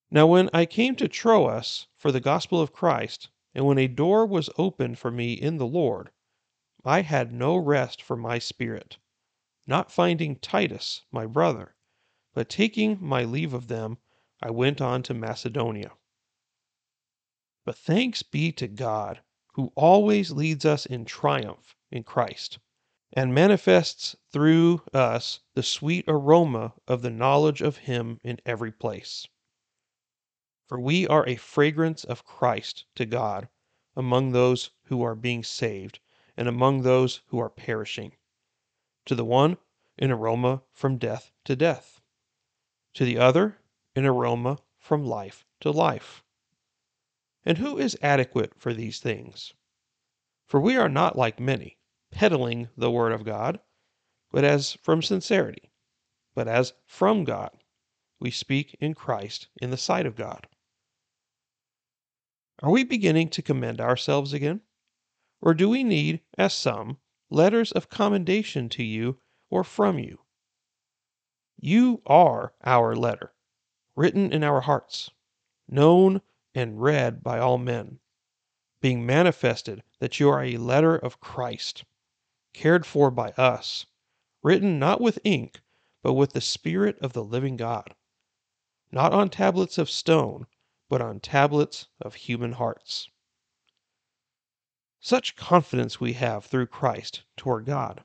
Now, 0.09 0.29
when 0.29 0.51
I 0.53 0.67
came 0.67 0.95
to 0.97 1.09
Troas 1.09 1.89
for 1.97 2.13
the 2.13 2.21
gospel 2.21 2.61
of 2.61 2.73
Christ, 2.73 3.31
and 3.55 3.67
when 3.67 3.79
a 3.79 3.89
door 3.89 4.25
was 4.25 4.51
opened 4.57 5.01
for 5.01 5.11
me 5.11 5.33
in 5.33 5.57
the 5.57 5.67
Lord, 5.67 6.13
I 6.85 7.03
had 7.03 7.33
no 7.33 7.57
rest 7.57 8.01
for 8.01 8.17
my 8.17 8.39
spirit, 8.39 8.99
not 9.67 9.91
finding 9.91 10.37
Titus, 10.37 11.03
my 11.11 11.27
brother, 11.27 11.75
but 12.35 12.49
taking 12.49 12.99
my 13.01 13.25
leave 13.25 13.53
of 13.53 13.67
them, 13.67 13.99
I 14.41 14.51
went 14.51 14.81
on 14.81 15.03
to 15.05 15.15
Macedonia. 15.15 15.91
But 17.65 17.79
thanks 17.79 18.23
be 18.23 18.53
to 18.53 18.69
God, 18.69 19.23
who 19.55 19.73
always 19.75 20.31
leads 20.31 20.65
us 20.65 20.85
in 20.85 21.05
triumph 21.05 21.77
in 21.91 22.03
Christ, 22.03 22.59
and 23.13 23.35
manifests 23.35 24.17
through 24.31 24.83
us 24.93 25.41
the 25.55 25.63
sweet 25.63 26.05
aroma 26.07 26.75
of 26.87 27.01
the 27.01 27.11
knowledge 27.11 27.63
of 27.63 27.79
Him 27.79 28.21
in 28.23 28.41
every 28.45 28.73
place. 28.73 29.29
For 30.67 30.81
we 30.81 31.07
are 31.07 31.27
a 31.29 31.37
fragrance 31.37 32.05
of 32.05 32.25
Christ 32.25 32.85
to 32.97 33.07
God 33.07 33.49
among 33.95 34.33
those 34.33 34.71
who 34.85 35.03
are 35.03 35.15
being 35.15 35.45
saved 35.45 36.01
and 36.37 36.49
among 36.49 36.83
those 36.83 37.21
who 37.29 37.39
are 37.39 37.51
perishing. 37.51 38.17
To 39.07 39.15
the 39.15 39.25
one, 39.25 39.57
an 39.99 40.11
aroma 40.11 40.63
from 40.73 40.99
death 40.99 41.33
to 41.45 41.55
death. 41.55 42.01
To 42.95 43.05
the 43.05 43.19
other, 43.19 43.59
an 43.95 44.05
aroma 44.05 44.59
from 44.77 45.05
life 45.05 45.47
to 45.61 45.71
life. 45.71 46.24
And 47.45 47.59
who 47.59 47.79
is 47.79 47.99
adequate 48.01 48.55
for 48.57 48.73
these 48.73 49.01
things? 49.01 49.53
For 50.47 50.61
we 50.61 50.77
are 50.77 50.89
not 50.89 51.17
like 51.17 51.39
many, 51.39 51.79
peddling 52.11 52.69
the 52.77 52.91
word 52.91 53.13
of 53.13 53.25
God, 53.25 53.61
but 54.31 54.45
as 54.45 54.73
from 54.83 55.03
sincerity, 55.03 55.71
but 56.35 56.49
as 56.49 56.73
from 56.87 57.25
God, 57.25 57.51
we 58.19 58.31
speak 58.31 58.77
in 58.81 58.95
Christ 58.95 59.49
in 59.61 59.71
the 59.71 59.77
sight 59.77 60.07
of 60.07 60.17
God. 60.17 60.47
Are 62.63 62.71
we 62.71 62.85
beginning 62.85 63.29
to 63.31 63.43
commend 63.43 63.81
ourselves 63.81 64.33
again? 64.33 64.61
Or 65.43 65.53
do 65.53 65.69
we 65.69 65.85
need, 65.85 66.21
as 66.39 66.55
some, 66.55 66.99
letters 67.31 67.73
of 67.73 67.91
commendation 67.91 68.69
to 68.71 68.83
you 68.83 69.19
or 69.51 69.65
from 69.65 69.99
you? 69.99 70.21
You 71.61 72.01
are 72.07 72.55
our 72.65 72.97
letter, 72.97 73.33
written 73.97 74.33
in 74.33 74.43
our 74.43 74.63
hearts, 74.63 75.11
known 75.69 76.23
and 76.55 76.81
read 76.81 77.23
by 77.23 77.39
all 77.39 77.59
men, 77.59 78.01
being 78.81 79.05
manifested 79.05 79.83
that 79.99 80.21
you 80.21 80.29
are 80.29 80.43
a 80.43 80.57
letter 80.57 80.97
of 80.97 81.21
Christ, 81.21 81.85
cared 82.53 82.87
for 82.87 83.11
by 83.11 83.31
us, 83.33 83.87
written 84.43 84.79
not 84.79 85.01
with 85.01 85.19
ink, 85.25 85.61
but 86.03 86.15
with 86.15 86.33
the 86.33 86.41
Spirit 86.41 86.99
of 87.01 87.13
the 87.13 87.25
living 87.25 87.57
God, 87.57 87.95
not 88.93 89.13
on 89.13 89.31
tablets 89.31 89.79
of 89.79 89.91
stone 89.91 90.47
but 90.89 91.01
on 91.01 91.19
tablets 91.19 91.89
of 92.01 92.15
human 92.15 92.53
hearts. 92.53 93.09
Such 95.01 95.35
confidence 95.35 96.01
we 96.01 96.13
have 96.13 96.45
through 96.45 96.67
Christ 96.67 97.25
toward 97.37 97.65
God. 97.65 98.05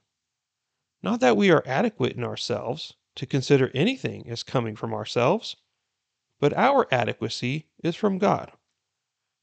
Not 1.04 1.20
that 1.20 1.38
we 1.38 1.52
are 1.52 1.64
adequate 1.66 2.14
in 2.18 2.24
ourselves 2.24 2.96
to 3.16 3.26
consider 3.26 3.70
anything 3.74 4.30
as 4.30 4.44
coming 4.44 4.76
from 4.76 4.94
ourselves, 4.94 5.56
but 6.40 6.54
our 6.54 6.88
adequacy 6.94 7.68
is 7.84 7.96
from 7.96 8.18
God, 8.18 8.52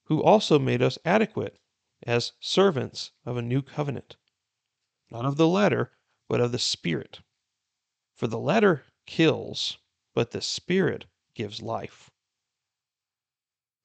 who 0.04 0.22
also 0.22 0.58
made 0.58 0.80
us 0.80 0.98
adequate 1.04 1.58
as 2.02 2.32
servants 2.40 3.12
of 3.24 3.36
a 3.36 3.42
new 3.42 3.60
covenant, 3.62 4.16
not 5.10 5.24
of 5.24 5.36
the 5.36 5.48
letter, 5.48 5.92
but 6.28 6.40
of 6.40 6.52
the 6.52 6.58
Spirit. 6.58 7.20
For 8.14 8.26
the 8.26 8.38
letter 8.38 8.84
kills, 9.06 9.78
but 10.14 10.30
the 10.30 10.40
Spirit 10.40 11.04
gives 11.34 11.60
life. 11.60 12.10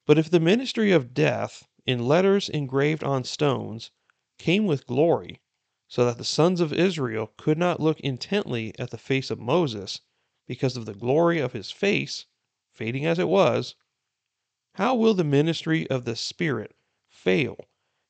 But 0.06 0.18
if 0.18 0.30
the 0.30 0.40
ministry 0.40 0.90
of 0.90 1.14
death, 1.14 1.68
in 1.84 2.06
letters 2.06 2.48
engraved 2.48 3.04
on 3.04 3.24
stones, 3.24 3.90
came 4.38 4.66
with 4.66 4.86
glory, 4.86 5.40
so 5.86 6.04
that 6.06 6.18
the 6.18 6.24
sons 6.24 6.60
of 6.60 6.72
Israel 6.72 7.32
could 7.36 7.58
not 7.58 7.78
look 7.78 8.00
intently 8.00 8.76
at 8.78 8.90
the 8.90 8.98
face 8.98 9.30
of 9.30 9.38
Moses 9.38 10.00
because 10.46 10.76
of 10.76 10.86
the 10.86 10.94
glory 10.94 11.38
of 11.38 11.52
his 11.52 11.70
face, 11.70 12.26
fading 12.72 13.04
as 13.06 13.18
it 13.18 13.28
was, 13.28 13.74
how 14.74 14.94
will 14.94 15.14
the 15.14 15.24
ministry 15.24 15.88
of 15.90 16.04
the 16.04 16.16
Spirit 16.16 16.74
fail 17.08 17.56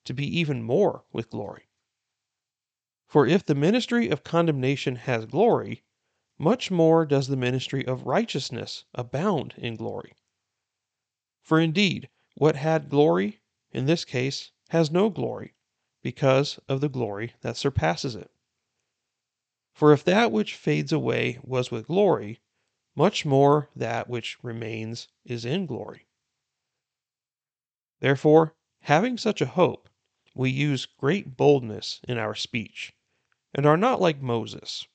to 0.05 0.15
be 0.15 0.27
even 0.39 0.63
more 0.63 1.05
with 1.13 1.31
glory? 1.31 1.69
For 3.07 3.27
if 3.27 3.45
the 3.45 3.55
ministry 3.55 4.09
of 4.09 4.25
condemnation 4.25 4.97
has 4.97 5.27
glory, 5.27 5.83
much 6.39 6.71
more 6.71 7.05
does 7.05 7.29
the 7.29 7.37
ministry 7.37 7.87
of 7.87 8.07
righteousness 8.07 8.85
abound 8.95 9.55
in 9.57 9.77
glory. 9.77 10.15
For 11.41 11.61
indeed, 11.61 12.09
what 12.35 12.57
had 12.57 12.89
glory, 12.89 13.41
in 13.73 13.87
this 13.87 14.05
case, 14.05 14.53
has 14.71 14.91
no 14.91 15.11
glory, 15.11 15.55
because 16.03 16.59
of 16.69 16.81
the 16.81 16.89
glory 16.89 17.35
that 17.43 17.57
surpasses 17.57 18.15
it. 18.15 18.31
For 19.73 19.93
if 19.93 20.05
that 20.05 20.33
which 20.33 20.55
fades 20.55 20.93
away 20.93 21.39
was 21.43 21.71
with 21.71 21.87
glory, 21.87 22.41
much 22.95 23.25
more 23.25 23.71
that 23.75 24.09
which 24.09 24.43
remains 24.43 25.09
is 25.25 25.45
in 25.45 25.67
glory. 25.67 26.07
Therefore, 28.01 28.55
having 28.81 29.17
such 29.17 29.41
a 29.41 29.47
hope, 29.47 29.89
we 30.35 30.51
use 30.51 30.87
great 30.87 31.37
boldness 31.37 32.01
in 32.09 32.19
our 32.19 32.35
speech, 32.35 32.95
and 33.55 33.65
are 33.67 33.77
not 33.77 34.01
like 34.01 34.21
Moses, 34.21 34.87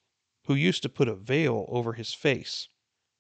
who 0.46 0.56
used 0.56 0.84
to 0.84 0.90
put 0.90 1.08
a 1.08 1.16
veil 1.16 1.66
over 1.70 1.94
his 1.94 2.14
face, 2.14 2.70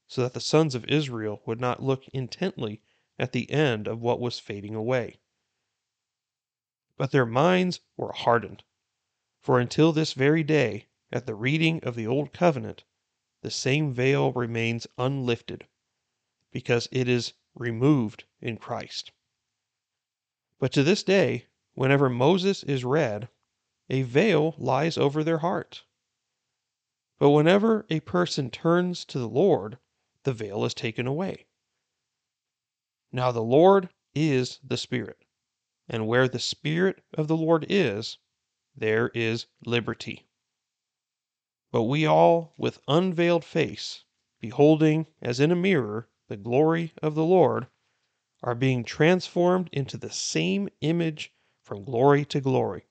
so 0.07 0.21
that 0.21 0.33
the 0.33 0.41
sons 0.41 0.75
of 0.75 0.85
Israel 0.85 1.41
would 1.45 1.59
not 1.59 1.83
look 1.83 2.07
intently 2.09 2.81
at 3.19 3.31
the 3.31 3.49
end 3.51 3.87
of 3.87 4.01
what 4.01 4.19
was 4.19 4.39
fading 4.39 4.75
away. 4.75 5.19
But 6.97 7.11
their 7.11 7.25
minds 7.25 7.79
were 7.95 8.11
hardened, 8.11 8.63
for 9.39 9.59
until 9.59 9.91
this 9.91 10.13
very 10.13 10.43
day, 10.43 10.87
at 11.11 11.25
the 11.25 11.35
reading 11.35 11.83
of 11.83 11.95
the 11.95 12.07
Old 12.07 12.33
Covenant, 12.33 12.83
the 13.41 13.51
same 13.51 13.93
veil 13.93 14.31
remains 14.33 14.87
unlifted, 14.97 15.67
because 16.51 16.87
it 16.91 17.07
is 17.07 17.33
removed 17.55 18.23
in 18.41 18.57
Christ. 18.57 19.11
But 20.59 20.71
to 20.73 20.83
this 20.83 21.03
day, 21.03 21.45
whenever 21.73 22.09
Moses 22.09 22.63
is 22.63 22.83
read, 22.83 23.29
a 23.89 24.01
veil 24.01 24.55
lies 24.57 24.97
over 24.97 25.23
their 25.23 25.37
heart. 25.39 25.83
But 27.19 27.29
whenever 27.31 27.85
a 27.89 27.99
person 28.01 28.49
turns 28.49 29.05
to 29.05 29.19
the 29.19 29.29
Lord, 29.29 29.77
the 30.23 30.33
veil 30.33 30.65
is 30.65 30.73
taken 30.73 31.07
away. 31.07 31.45
Now 33.11 33.31
the 33.31 33.41
Lord 33.41 33.89
is 34.13 34.59
the 34.63 34.77
Spirit, 34.77 35.17
and 35.87 36.07
where 36.07 36.27
the 36.27 36.39
Spirit 36.39 37.03
of 37.13 37.27
the 37.27 37.37
Lord 37.37 37.65
is, 37.69 38.17
there 38.75 39.09
is 39.15 39.47
liberty. 39.65 40.26
But 41.77 41.83
we 41.83 42.07
all, 42.07 42.55
with 42.57 42.81
unveiled 42.87 43.45
face, 43.45 44.03
beholding 44.39 45.05
as 45.21 45.39
in 45.39 45.51
a 45.51 45.55
mirror 45.55 46.09
the 46.27 46.35
glory 46.35 46.91
of 47.03 47.13
the 47.13 47.23
Lord, 47.23 47.67
are 48.41 48.55
being 48.55 48.83
transformed 48.83 49.69
into 49.71 49.95
the 49.95 50.09
same 50.09 50.69
image 50.81 51.35
from 51.61 51.83
glory 51.83 52.25
to 52.25 52.41
glory, 52.41 52.87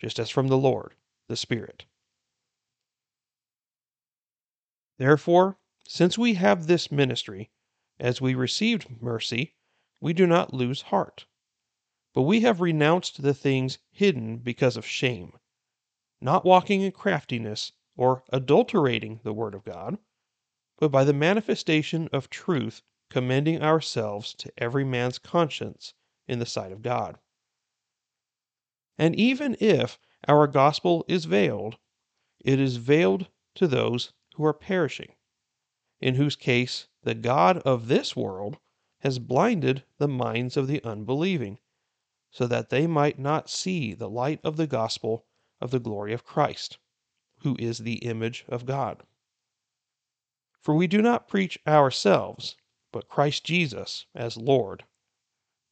just 0.00 0.18
as 0.18 0.28
from 0.28 0.48
the 0.48 0.58
Lord, 0.58 0.96
the 1.28 1.36
Spirit. 1.36 1.84
Therefore, 4.98 5.60
since 5.86 6.18
we 6.18 6.34
have 6.34 6.66
this 6.66 6.90
ministry, 6.90 7.52
as 8.00 8.20
we 8.20 8.34
received 8.34 9.00
mercy, 9.00 9.54
we 10.00 10.12
do 10.12 10.26
not 10.26 10.52
lose 10.52 10.82
heart. 10.82 11.26
But 12.12 12.22
we 12.22 12.40
have 12.40 12.60
renounced 12.60 13.22
the 13.22 13.34
things 13.34 13.78
hidden 13.92 14.38
because 14.38 14.76
of 14.76 14.84
shame, 14.84 15.38
not 16.20 16.44
walking 16.44 16.80
in 16.80 16.90
craftiness 16.90 17.70
or 17.96 18.22
adulterating 18.32 19.20
the 19.24 19.32
word 19.32 19.54
of 19.54 19.64
God, 19.64 19.98
but 20.78 20.90
by 20.90 21.04
the 21.04 21.12
manifestation 21.12 22.08
of 22.12 22.30
truth 22.30 22.82
commending 23.10 23.60
ourselves 23.60 24.32
to 24.34 24.52
every 24.56 24.84
man's 24.84 25.18
conscience 25.18 25.94
in 26.28 26.38
the 26.38 26.46
sight 26.46 26.72
of 26.72 26.82
God. 26.82 27.18
And 28.96 29.16
even 29.16 29.56
if 29.60 29.98
our 30.28 30.46
gospel 30.46 31.04
is 31.08 31.24
veiled, 31.24 31.78
it 32.44 32.60
is 32.60 32.76
veiled 32.76 33.28
to 33.56 33.66
those 33.66 34.12
who 34.34 34.44
are 34.44 34.54
perishing, 34.54 35.14
in 36.00 36.14
whose 36.14 36.36
case 36.36 36.86
the 37.02 37.14
God 37.14 37.58
of 37.58 37.88
this 37.88 38.14
world 38.14 38.58
has 39.00 39.18
blinded 39.18 39.84
the 39.98 40.08
minds 40.08 40.56
of 40.56 40.66
the 40.66 40.82
unbelieving, 40.84 41.58
so 42.30 42.46
that 42.46 42.70
they 42.70 42.86
might 42.86 43.18
not 43.18 43.50
see 43.50 43.92
the 43.92 44.08
light 44.08 44.40
of 44.44 44.56
the 44.56 44.66
gospel 44.66 45.26
of 45.60 45.70
the 45.70 45.80
glory 45.80 46.12
of 46.12 46.24
Christ, 46.24 46.78
who 47.42 47.56
is 47.58 47.78
the 47.78 47.96
image 47.96 48.44
of 48.48 48.66
God. 48.66 49.02
For 50.60 50.74
we 50.74 50.86
do 50.86 51.00
not 51.00 51.28
preach 51.28 51.58
ourselves, 51.66 52.56
but 52.92 53.08
Christ 53.08 53.44
Jesus 53.44 54.06
as 54.14 54.36
Lord, 54.36 54.84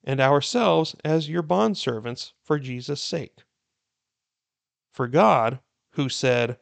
and 0.02 0.20
ourselves 0.20 0.96
as 1.04 1.28
your 1.28 1.42
bondservants 1.42 2.32
for 2.42 2.58
Jesus' 2.58 3.02
sake. 3.02 3.44
For 4.90 5.06
God, 5.06 5.60
who 5.90 6.08
said, 6.08 6.58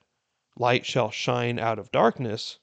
Light 0.56 0.84
shall 0.84 1.10
shine 1.10 1.58
out 1.58 1.78
of 1.78 1.92
darkness, 1.92 2.58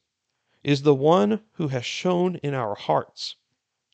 is 0.63 0.81
the 0.81 0.95
one 0.95 1.45
who 1.53 1.69
has 1.69 1.85
shone 1.85 2.35
in 2.38 2.53
our 2.53 2.75
hearts 2.75 3.38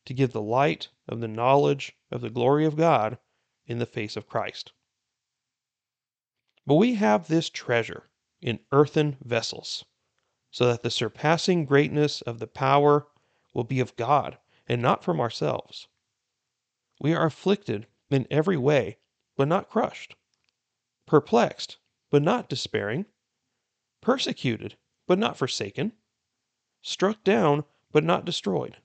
to 0.06 0.14
give 0.14 0.32
the 0.32 0.42
light 0.42 0.90
of 1.08 1.20
the 1.20 1.28
knowledge 1.28 1.96
of 2.10 2.22
the 2.22 2.30
glory 2.30 2.66
of 2.66 2.76
God 2.76 3.20
in 3.68 3.78
the 3.78 3.86
face 3.86 4.18
of 4.18 4.28
Christ. 4.28 4.72
But 6.66 6.76
we 6.76 6.96
have 6.96 7.28
this 7.28 7.50
treasure 7.50 8.09
in 8.42 8.60
earthen 8.72 9.18
vessels, 9.24 9.86
so 10.52 10.68
that 10.68 10.84
the 10.84 10.92
surpassing 10.92 11.66
greatness 11.66 12.22
of 12.22 12.40
the 12.40 12.48
power 12.48 13.08
will 13.54 13.64
be 13.64 13.80
of 13.80 13.96
God 13.96 14.38
and 14.68 14.82
not 14.82 15.04
from 15.04 15.20
ourselves. 15.20 15.88
We 17.02 17.14
are 17.14 17.26
afflicted 17.26 17.88
in 18.10 18.28
every 18.30 18.58
way, 18.58 18.98
but 19.36 19.48
not 19.48 19.70
crushed, 19.70 20.16
perplexed, 21.06 21.78
but 22.10 22.22
not 22.22 22.50
despairing, 22.50 23.06
persecuted, 24.02 24.78
but 25.08 25.20
not 25.20 25.38
forsaken, 25.38 25.94
struck 26.82 27.24
down, 27.24 27.66
but 27.92 28.04
not 28.04 28.26
destroyed 28.26 28.78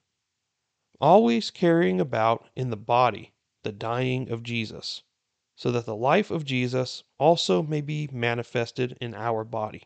always 1.01 1.51
carrying 1.51 2.01
about 2.01 2.49
in 2.55 2.71
the 2.71 2.77
body 2.77 3.33
the 3.63 3.73
dying 3.73 4.31
of 4.31 4.43
Jesus, 4.43 5.03
so 5.57 5.71
that 5.71 5.87
the 5.87 5.97
life 5.97 6.31
of 6.31 6.45
Jesus 6.45 7.05
also 7.19 7.63
may 7.63 7.81
be 7.81 8.09
manifested 8.13 8.97
in 9.01 9.15
our 9.15 9.45
body. 9.45 9.83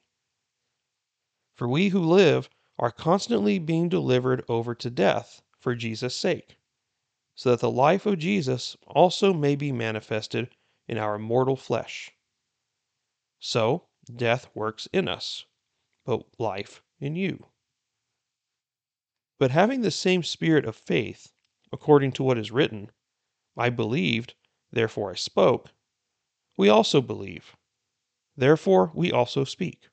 For 1.57 1.69
we 1.69 1.89
who 1.89 2.01
live 2.01 2.49
are 2.79 2.91
constantly 2.91 3.59
being 3.59 3.89
delivered 3.89 4.45
over 4.49 4.75
to 4.75 4.91
death 4.91 5.43
for 5.59 5.75
Jesus' 5.75 6.17
sake, 6.17 6.57
so 7.35 7.51
that 7.51 7.61
the 7.61 7.71
life 7.71 8.07
of 8.07 8.19
Jesus 8.19 8.77
also 8.87 9.33
may 9.33 9.57
be 9.57 9.73
manifested 9.73 10.49
in 10.87 10.97
our 10.97 11.19
mortal 11.19 11.57
flesh. 11.57 12.13
So 13.41 13.89
death 14.17 14.49
works 14.55 14.89
in 14.93 15.09
us, 15.09 15.45
but 16.05 16.25
life 16.39 16.83
in 17.01 17.15
you. 17.15 17.47
But 19.39 19.51
having 19.51 19.83
the 19.83 19.91
same 19.91 20.23
spirit 20.23 20.65
of 20.65 20.75
faith, 20.75 21.33
according 21.73 22.13
to 22.13 22.23
what 22.23 22.39
is 22.39 22.51
written, 22.51 22.91
I 23.57 23.71
believed, 23.71 24.35
therefore 24.71 25.13
I 25.13 25.15
spoke, 25.15 25.71
we 26.57 26.69
also 26.69 27.01
believe. 27.01 27.57
Therefore 28.37 28.91
we 28.95 29.11
also 29.11 29.45
speak, 29.45 29.89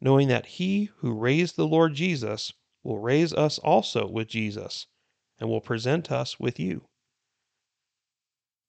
knowing 0.00 0.28
that 0.28 0.46
he 0.46 0.90
who 0.98 1.12
raised 1.12 1.56
the 1.56 1.66
Lord 1.66 1.94
Jesus 1.94 2.52
will 2.82 2.98
raise 2.98 3.32
us 3.32 3.58
also 3.58 4.06
with 4.06 4.28
Jesus, 4.28 4.86
and 5.38 5.48
will 5.48 5.60
present 5.60 6.10
us 6.10 6.40
with 6.40 6.58
you. 6.58 6.88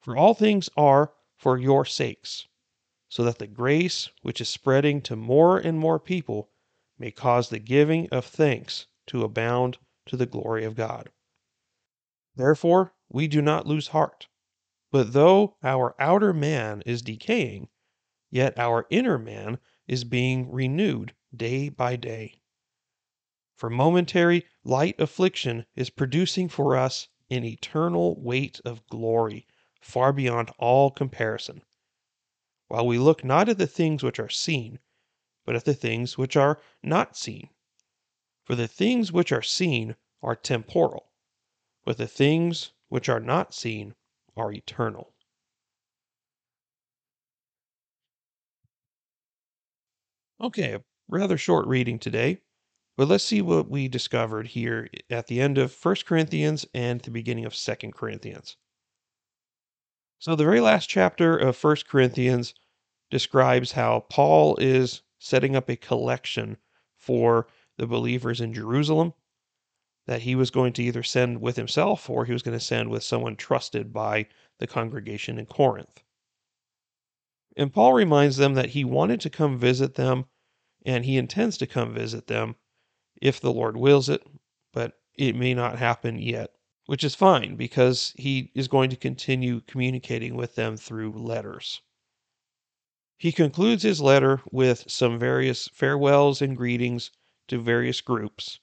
For 0.02 0.18
all 0.18 0.34
things 0.34 0.70
are 0.76 1.14
for 1.38 1.58
your 1.58 1.86
sakes, 1.86 2.48
so 3.08 3.24
that 3.24 3.40
the 3.40 3.48
grace 3.48 4.10
which 4.22 4.42
is 4.42 4.50
spreading 4.50 5.02
to 5.04 5.16
more 5.16 5.58
and 5.58 5.80
more 5.80 6.00
people 6.00 6.50
may 6.98 7.12
cause 7.12 7.50
the 7.50 7.60
giving 7.60 8.10
of 8.10 8.26
thanks 8.26 8.88
to 9.08 9.24
abound 9.24 9.78
to 10.06 10.18
the 10.18 10.26
glory 10.26 10.66
of 10.66 10.76
God. 10.76 11.10
Therefore, 12.36 12.94
we 13.10 13.28
do 13.28 13.42
not 13.42 13.66
lose 13.66 13.88
heart. 13.90 14.28
But 14.92 15.14
though 15.14 15.56
our 15.62 15.96
outer 16.02 16.34
man 16.34 16.82
is 16.84 17.04
decaying, 17.04 17.70
yet 18.32 18.58
our 18.58 18.88
inner 18.90 19.20
man 19.20 19.60
is 19.88 20.04
being 20.04 20.50
renewed 20.52 21.14
day 21.36 21.70
by 21.70 21.96
day. 21.96 22.42
For 23.56 23.70
momentary 23.70 24.48
light 24.64 25.00
affliction 25.00 25.68
is 25.76 25.92
producing 25.92 26.50
for 26.50 26.76
us 26.76 27.08
an 27.30 27.44
eternal 27.44 28.20
weight 28.20 28.60
of 28.66 28.84
glory 28.88 29.46
far 29.80 30.12
beyond 30.12 30.50
all 30.58 30.90
comparison. 30.90 31.62
While 32.68 32.88
we 32.88 32.98
look 32.98 33.24
not 33.24 33.48
at 33.48 33.60
the 33.60 33.68
things 33.68 34.02
which 34.02 34.20
are 34.20 34.28
seen, 34.30 34.80
but 35.46 35.56
at 35.56 35.66
the 35.66 35.76
things 35.76 36.18
which 36.18 36.36
are 36.36 36.60
not 36.82 37.16
seen. 37.16 37.50
For 38.44 38.56
the 38.56 38.68
things 38.68 39.12
which 39.12 39.32
are 39.32 39.44
seen 39.44 39.96
are 40.24 40.36
temporal, 40.36 41.12
but 41.86 41.98
the 41.98 42.08
things 42.08 42.72
which 42.88 43.08
are 43.08 43.20
not 43.20 43.54
seen 43.54 43.94
are 44.40 44.52
eternal. 44.54 45.14
Okay, 50.42 50.74
a 50.74 50.84
rather 51.08 51.38
short 51.38 51.66
reading 51.68 51.98
today, 52.00 52.42
but 52.98 53.08
let's 53.08 53.24
see 53.24 53.42
what 53.42 53.70
we 53.70 53.88
discovered 53.88 54.48
here 54.48 54.90
at 55.10 55.28
the 55.28 55.40
end 55.40 55.58
of 55.58 55.74
1 55.86 55.96
Corinthians 56.06 56.66
and 56.74 57.00
the 57.02 57.12
beginning 57.12 57.46
of 57.46 57.56
2 57.56 57.92
Corinthians. 57.94 58.58
So, 60.20 60.36
the 60.36 60.44
very 60.44 60.62
last 60.62 60.88
chapter 60.90 61.38
of 61.38 61.62
1 61.64 61.78
Corinthians 61.88 62.54
describes 63.10 63.74
how 63.74 64.02
Paul 64.10 64.56
is 64.58 65.02
setting 65.20 65.56
up 65.56 65.70
a 65.70 65.76
collection 65.76 66.58
for 66.98 67.48
the 67.78 67.88
believers 67.88 68.42
in 68.42 68.54
Jerusalem 68.54 69.14
that 70.08 70.22
he 70.24 70.36
was 70.36 70.52
going 70.52 70.74
to 70.74 70.84
either 70.84 71.04
send 71.04 71.42
with 71.42 71.56
himself 71.56 72.10
or 72.10 72.26
he 72.26 72.34
was 72.34 72.42
going 72.42 72.58
to 72.58 72.64
send 72.64 72.90
with 72.90 73.04
someone 73.04 73.36
trusted 73.36 73.94
by 73.94 74.28
the 74.60 74.68
congregation 74.68 75.38
in 75.38 75.46
Corinth. 75.46 76.04
And 77.56 77.74
Paul 77.74 77.94
reminds 77.94 78.38
them 78.38 78.54
that 78.54 78.70
he 78.70 78.84
wanted 78.84 79.20
to 79.22 79.30
come 79.30 79.60
visit 79.60 79.96
them 79.96 80.26
and 80.86 81.06
he 81.06 81.18
intends 81.18 81.58
to 81.58 81.68
come 81.68 81.94
visit 81.94 82.28
them 82.28 82.56
if 83.22 83.40
the 83.40 83.52
Lord 83.52 83.76
wills 83.76 84.08
it, 84.08 84.26
but 84.72 85.00
it 85.16 85.36
may 85.36 85.54
not 85.54 85.78
happen 85.78 86.20
yet, 86.20 86.52
which 86.86 87.04
is 87.04 87.16
fine 87.16 87.56
because 87.56 88.14
he 88.18 88.52
is 88.56 88.70
going 88.70 88.90
to 88.90 88.96
continue 88.96 89.62
communicating 89.62 90.36
with 90.36 90.56
them 90.56 90.78
through 90.78 91.12
letters. 91.12 91.82
He 93.18 93.34
concludes 93.34 93.84
his 93.84 94.00
letter 94.00 94.42
with 94.50 94.90
some 94.90 95.20
various 95.20 95.68
farewells 95.68 96.42
and 96.42 96.56
greetings 96.56 97.12
to 97.50 97.62
various 97.62 98.00
groups. 98.00 98.62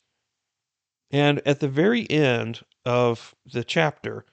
And 1.11 1.41
at 1.47 1.61
the 1.61 1.69
very 1.69 2.11
end 2.11 2.65
of 2.85 3.35
the 3.45 3.65
chapter, 3.65 4.27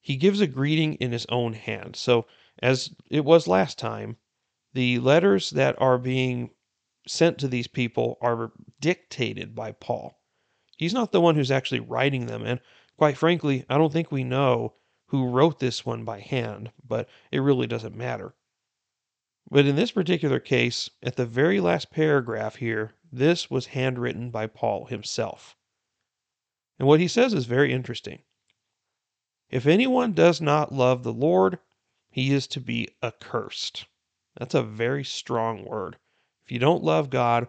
he 0.00 0.16
gives 0.16 0.40
a 0.40 0.46
greeting 0.46 0.94
in 0.94 1.12
his 1.12 1.26
own 1.28 1.54
hand. 1.54 1.96
So, 1.96 2.26
as 2.60 2.94
it 3.10 3.24
was 3.24 3.46
last 3.46 3.78
time, 3.78 4.16
the 4.74 4.98
letters 4.98 5.50
that 5.50 5.80
are 5.80 5.98
being 5.98 6.50
sent 7.06 7.38
to 7.38 7.48
these 7.48 7.68
people 7.68 8.18
are 8.20 8.52
dictated 8.80 9.54
by 9.54 9.72
Paul. 9.72 10.20
He's 10.76 10.94
not 10.94 11.10
the 11.10 11.20
one 11.20 11.34
who's 11.34 11.50
actually 11.50 11.80
writing 11.80 12.26
them. 12.26 12.44
And 12.44 12.60
quite 12.96 13.16
frankly, 13.16 13.64
I 13.68 13.78
don't 13.78 13.92
think 13.92 14.12
we 14.12 14.24
know 14.24 14.74
who 15.06 15.28
wrote 15.28 15.58
this 15.58 15.86
one 15.86 16.04
by 16.04 16.20
hand, 16.20 16.70
but 16.86 17.08
it 17.32 17.40
really 17.40 17.66
doesn't 17.66 17.96
matter. 17.96 18.34
But 19.50 19.66
in 19.66 19.76
this 19.76 19.92
particular 19.92 20.38
case, 20.38 20.90
at 21.02 21.16
the 21.16 21.24
very 21.26 21.60
last 21.60 21.90
paragraph 21.90 22.56
here, 22.56 22.94
this 23.10 23.50
was 23.50 23.66
handwritten 23.68 24.30
by 24.30 24.46
Paul 24.46 24.84
himself. 24.84 25.56
And 26.78 26.86
what 26.86 27.00
he 27.00 27.08
says 27.08 27.34
is 27.34 27.46
very 27.46 27.72
interesting. 27.72 28.22
If 29.50 29.66
anyone 29.66 30.12
does 30.12 30.40
not 30.40 30.72
love 30.72 31.02
the 31.02 31.12
Lord, 31.12 31.58
he 32.10 32.32
is 32.32 32.46
to 32.48 32.60
be 32.60 32.88
accursed. 33.02 33.86
That's 34.36 34.54
a 34.54 34.62
very 34.62 35.04
strong 35.04 35.64
word. 35.64 35.98
If 36.44 36.52
you 36.52 36.58
don't 36.58 36.84
love 36.84 37.10
God, 37.10 37.48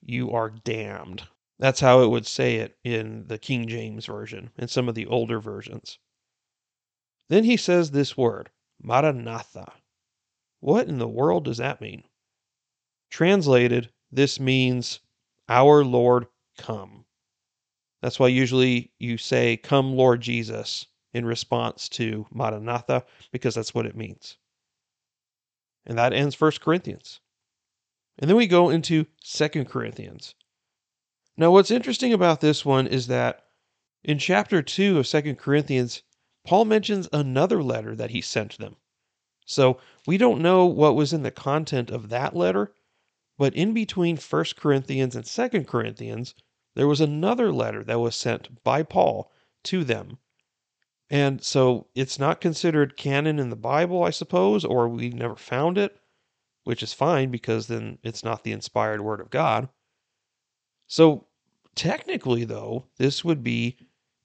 you 0.00 0.32
are 0.32 0.50
damned. 0.50 1.22
That's 1.58 1.80
how 1.80 2.02
it 2.02 2.08
would 2.08 2.26
say 2.26 2.56
it 2.56 2.76
in 2.84 3.26
the 3.28 3.38
King 3.38 3.66
James 3.66 4.06
Version 4.06 4.50
and 4.58 4.68
some 4.68 4.88
of 4.88 4.94
the 4.94 5.06
older 5.06 5.40
versions. 5.40 5.98
Then 7.28 7.44
he 7.44 7.56
says 7.56 7.90
this 7.90 8.16
word, 8.16 8.50
Maranatha. 8.78 9.72
What 10.60 10.88
in 10.88 10.98
the 10.98 11.08
world 11.08 11.44
does 11.44 11.56
that 11.56 11.80
mean? 11.80 12.04
Translated, 13.08 13.90
this 14.12 14.38
means, 14.38 15.00
Our 15.48 15.84
Lord, 15.84 16.26
come. 16.58 17.05
That's 18.02 18.20
why 18.20 18.28
usually 18.28 18.92
you 18.98 19.18
say, 19.18 19.56
Come, 19.56 19.94
Lord 19.94 20.20
Jesus, 20.20 20.86
in 21.14 21.24
response 21.24 21.88
to 21.90 22.26
Maranatha, 22.30 23.04
because 23.32 23.54
that's 23.54 23.74
what 23.74 23.86
it 23.86 23.96
means. 23.96 24.36
And 25.86 25.98
that 25.98 26.12
ends 26.12 26.34
First 26.34 26.60
Corinthians. 26.60 27.20
And 28.18 28.30
then 28.30 28.36
we 28.36 28.46
go 28.46 28.70
into 28.70 29.06
Second 29.22 29.66
Corinthians. 29.66 30.34
Now, 31.36 31.50
what's 31.50 31.70
interesting 31.70 32.12
about 32.12 32.40
this 32.40 32.64
one 32.64 32.86
is 32.86 33.06
that 33.08 33.44
in 34.04 34.18
chapter 34.18 34.62
2 34.62 34.98
of 34.98 35.06
Second 35.06 35.36
Corinthians, 35.36 36.02
Paul 36.44 36.64
mentions 36.64 37.08
another 37.12 37.62
letter 37.62 37.94
that 37.96 38.10
he 38.10 38.20
sent 38.20 38.58
them. 38.58 38.76
So 39.44 39.80
we 40.06 40.18
don't 40.18 40.40
know 40.42 40.66
what 40.66 40.96
was 40.96 41.12
in 41.12 41.22
the 41.22 41.30
content 41.30 41.90
of 41.90 42.08
that 42.08 42.34
letter, 42.36 42.74
But 43.38 43.54
in 43.54 43.74
between 43.74 44.16
1 44.16 44.44
Corinthians 44.56 45.14
and 45.16 45.24
2 45.24 45.64
Corinthians, 45.64 46.34
there 46.76 46.86
was 46.86 47.00
another 47.00 47.50
letter 47.50 47.82
that 47.82 48.00
was 48.00 48.14
sent 48.14 48.62
by 48.62 48.82
Paul 48.82 49.32
to 49.64 49.82
them. 49.82 50.18
And 51.08 51.42
so 51.42 51.86
it's 51.94 52.18
not 52.18 52.40
considered 52.40 52.98
canon 52.98 53.38
in 53.38 53.48
the 53.48 53.56
Bible, 53.56 54.04
I 54.04 54.10
suppose, 54.10 54.62
or 54.64 54.86
we 54.88 55.08
never 55.08 55.36
found 55.36 55.78
it, 55.78 55.98
which 56.64 56.82
is 56.82 56.92
fine 56.92 57.30
because 57.30 57.66
then 57.66 57.98
it's 58.02 58.22
not 58.22 58.44
the 58.44 58.52
inspired 58.52 59.00
word 59.00 59.20
of 59.20 59.30
God. 59.30 59.70
So 60.86 61.26
technically, 61.74 62.44
though, 62.44 62.86
this 62.98 63.24
would 63.24 63.42
be 63.42 63.78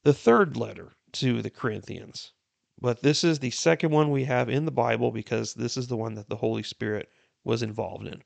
the 0.04 0.14
third 0.14 0.58
letter 0.58 0.92
to 1.14 1.42
the 1.42 1.50
Corinthians. 1.50 2.34
But 2.82 3.02
this 3.02 3.24
is 3.24 3.40
the 3.40 3.52
second 3.52 3.92
one 3.92 4.12
we 4.12 4.26
have 4.26 4.50
in 4.50 4.66
the 4.66 4.72
Bible 4.72 5.12
because 5.12 5.54
this 5.54 5.78
is 5.78 5.88
the 5.88 5.98
one 5.98 6.16
that 6.16 6.28
the 6.28 6.36
Holy 6.36 6.64
Spirit 6.64 7.10
was 7.46 7.64
involved 7.64 8.08
in. 8.08 8.24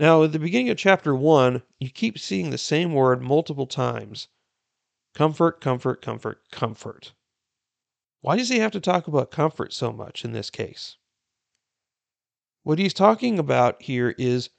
Now, 0.00 0.22
at 0.22 0.30
the 0.30 0.38
beginning 0.38 0.70
of 0.70 0.76
chapter 0.76 1.12
1, 1.12 1.60
you 1.80 1.90
keep 1.90 2.20
seeing 2.20 2.50
the 2.50 2.58
same 2.58 2.94
word 2.94 3.20
multiple 3.20 3.66
times 3.66 4.28
comfort, 5.12 5.60
comfort, 5.60 6.00
comfort, 6.00 6.40
comfort. 6.52 7.14
Why 8.20 8.36
does 8.36 8.48
he 8.48 8.60
have 8.60 8.70
to 8.72 8.80
talk 8.80 9.08
about 9.08 9.32
comfort 9.32 9.72
so 9.72 9.92
much 9.92 10.24
in 10.24 10.30
this 10.30 10.50
case? 10.50 10.98
What 12.62 12.78
he's 12.78 12.94
talking 12.94 13.40
about 13.40 13.82
here 13.82 14.14
is 14.18 14.50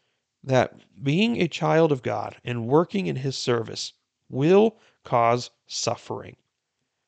that 0.43 0.81
being 1.01 1.37
a 1.37 1.47
child 1.47 1.93
of 1.93 2.03
God 2.03 2.35
and 2.43 2.67
working 2.67 3.07
in 3.07 3.15
his 3.15 3.37
service 3.37 3.93
will 4.29 4.77
cause 5.05 5.51
suffering. 5.67 6.35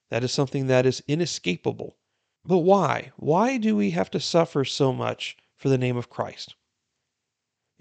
That 0.09 0.23
is 0.23 0.31
something 0.31 0.67
that 0.67 0.85
is 0.85 1.03
inescapable. 1.05 1.97
But 2.45 2.59
why? 2.59 3.11
Why 3.17 3.57
do 3.57 3.75
we 3.75 3.91
have 3.91 4.09
to 4.11 4.21
suffer 4.21 4.63
so 4.63 4.93
much 4.93 5.35
for 5.57 5.67
the 5.67 5.77
name 5.77 5.97
of 5.97 6.09
Christ? 6.09 6.55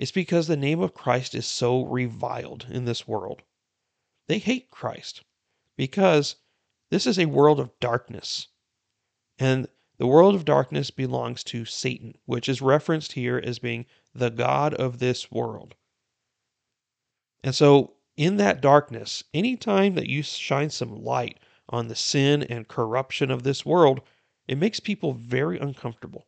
It's 0.01 0.11
because 0.11 0.47
the 0.47 0.57
name 0.57 0.81
of 0.81 0.95
Christ 0.95 1.35
is 1.35 1.45
so 1.45 1.85
reviled 1.85 2.65
in 2.71 2.87
this 2.87 3.07
world. 3.07 3.43
They 4.29 4.39
hate 4.39 4.71
Christ 4.71 5.23
because 5.77 6.37
this 6.91 7.07
is 7.07 7.19
a 7.19 7.27
world 7.27 7.61
of 7.61 7.79
darkness. 7.81 8.49
And 9.39 9.69
the 9.99 10.07
world 10.07 10.35
of 10.35 10.47
darkness 10.47 10.91
belongs 10.91 11.45
to 11.45 11.67
Satan, 11.67 12.17
which 12.25 12.49
is 12.49 12.63
referenced 12.63 13.13
here 13.13 13.43
as 13.45 13.59
being 13.59 13.85
the 14.15 14.31
God 14.31 14.73
of 14.73 15.01
this 15.01 15.31
world. 15.31 15.75
And 17.45 17.55
so, 17.55 17.93
in 18.17 18.39
that 18.39 18.63
darkness, 18.63 19.23
any 19.35 19.55
time 19.55 19.97
that 19.97 20.09
you 20.09 20.23
shine 20.23 20.71
some 20.71 21.05
light 21.05 21.39
on 21.69 21.89
the 21.89 21.95
sin 21.95 22.43
and 22.45 22.67
corruption 22.67 23.31
of 23.31 23.43
this 23.43 23.67
world, 23.67 24.01
it 24.49 24.57
makes 24.57 24.81
people 24.81 25.13
very 25.13 25.59
uncomfortable. 25.59 26.27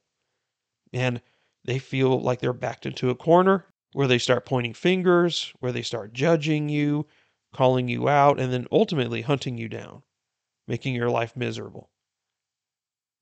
And 0.93 1.23
they 1.65 1.79
feel 1.79 2.21
like 2.21 2.41
they're 2.41 2.53
backed 2.53 2.87
into 2.87 3.11
a 3.11 3.15
corner 3.15 3.67
where 3.93 4.09
they 4.09 4.19
start 4.19 4.47
pointing 4.47 4.75
fingers, 4.75 5.53
where 5.61 5.73
they 5.73 5.83
start 5.83 6.13
judging 6.13 6.69
you, 6.69 7.07
calling 7.53 7.89
you 7.89 8.09
out, 8.09 8.41
and 8.41 8.53
then 8.53 8.67
ultimately 8.73 9.23
hunting 9.23 9.59
you 9.59 9.69
down, 9.69 10.03
making 10.67 10.95
your 10.95 11.11
life 11.11 11.37
miserable. 11.37 11.91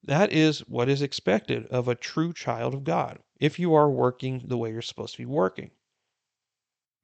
That 0.02 0.32
is 0.32 0.60
what 0.60 0.88
is 0.88 1.02
expected 1.02 1.66
of 1.66 1.88
a 1.88 1.94
true 1.94 2.32
child 2.32 2.72
of 2.72 2.84
God 2.84 3.18
if 3.38 3.58
you 3.58 3.74
are 3.74 3.90
working 3.90 4.42
the 4.46 4.56
way 4.56 4.70
you're 4.70 4.80
supposed 4.80 5.14
to 5.14 5.22
be 5.22 5.26
working. 5.26 5.72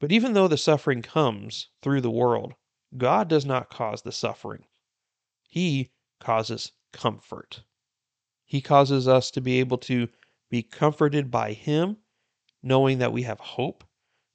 But 0.01 0.13
even 0.13 0.33
though 0.33 0.49
the 0.49 0.57
suffering 0.57 1.03
comes 1.03 1.69
through 1.83 2.03
the 2.03 2.11
world, 2.11 2.55
God 2.97 3.29
does 3.29 3.45
not 3.45 3.69
cause 3.69 4.03
the 4.03 4.13
suffering. 4.13 4.67
He 5.49 5.91
causes 6.21 6.73
comfort. 6.93 7.63
He 8.45 8.61
causes 8.61 9.09
us 9.09 9.31
to 9.33 9.41
be 9.41 9.59
able 9.59 9.79
to 9.79 10.09
be 10.51 10.63
comforted 10.63 11.31
by 11.31 11.53
Him, 11.53 11.99
knowing 12.63 12.99
that 12.99 13.13
we 13.13 13.23
have 13.23 13.41
hope, 13.41 13.85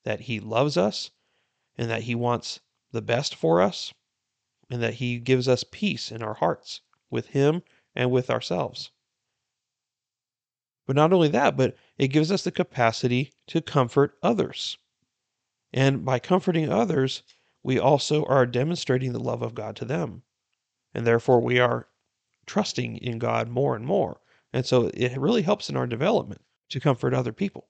that 0.04 0.22
He 0.22 0.40
loves 0.40 0.78
us, 0.78 1.12
and 1.78 1.90
that 1.90 2.04
He 2.04 2.16
wants 2.16 2.60
the 2.92 3.02
best 3.02 3.36
for 3.36 3.62
us, 3.62 3.94
and 4.70 4.82
that 4.82 4.96
He 4.96 5.20
gives 5.20 5.48
us 5.48 5.64
peace 5.70 6.12
in 6.12 6.22
our 6.22 6.36
hearts 6.36 6.82
with 7.10 7.28
Him 7.28 7.64
and 7.96 8.12
with 8.12 8.30
ourselves. 8.30 8.92
But 10.86 10.96
not 10.96 11.14
only 11.14 11.30
that, 11.30 11.56
but 11.56 11.76
it 11.98 12.10
gives 12.10 12.32
us 12.32 12.44
the 12.44 12.52
capacity 12.52 13.32
to 13.48 13.62
comfort 13.62 14.18
others. 14.22 14.78
And 15.72 16.04
by 16.04 16.20
comforting 16.20 16.70
others, 16.70 17.24
we 17.64 17.80
also 17.80 18.26
are 18.26 18.46
demonstrating 18.46 19.14
the 19.14 19.20
love 19.20 19.42
of 19.42 19.56
God 19.56 19.76
to 19.78 19.86
them. 19.86 20.24
And 20.94 21.08
therefore, 21.08 21.40
we 21.40 21.60
are 21.60 21.88
trusting 22.46 22.98
in 22.98 23.20
God 23.20 23.48
more 23.48 23.76
and 23.76 23.86
more. 23.86 24.20
And 24.54 24.66
so 24.66 24.92
it 24.94 25.18
really 25.18 25.44
helps 25.44 25.70
in 25.70 25.78
our 25.78 25.88
development 25.88 26.42
to 26.70 26.80
comfort 26.80 27.14
other 27.14 27.32
people. 27.32 27.70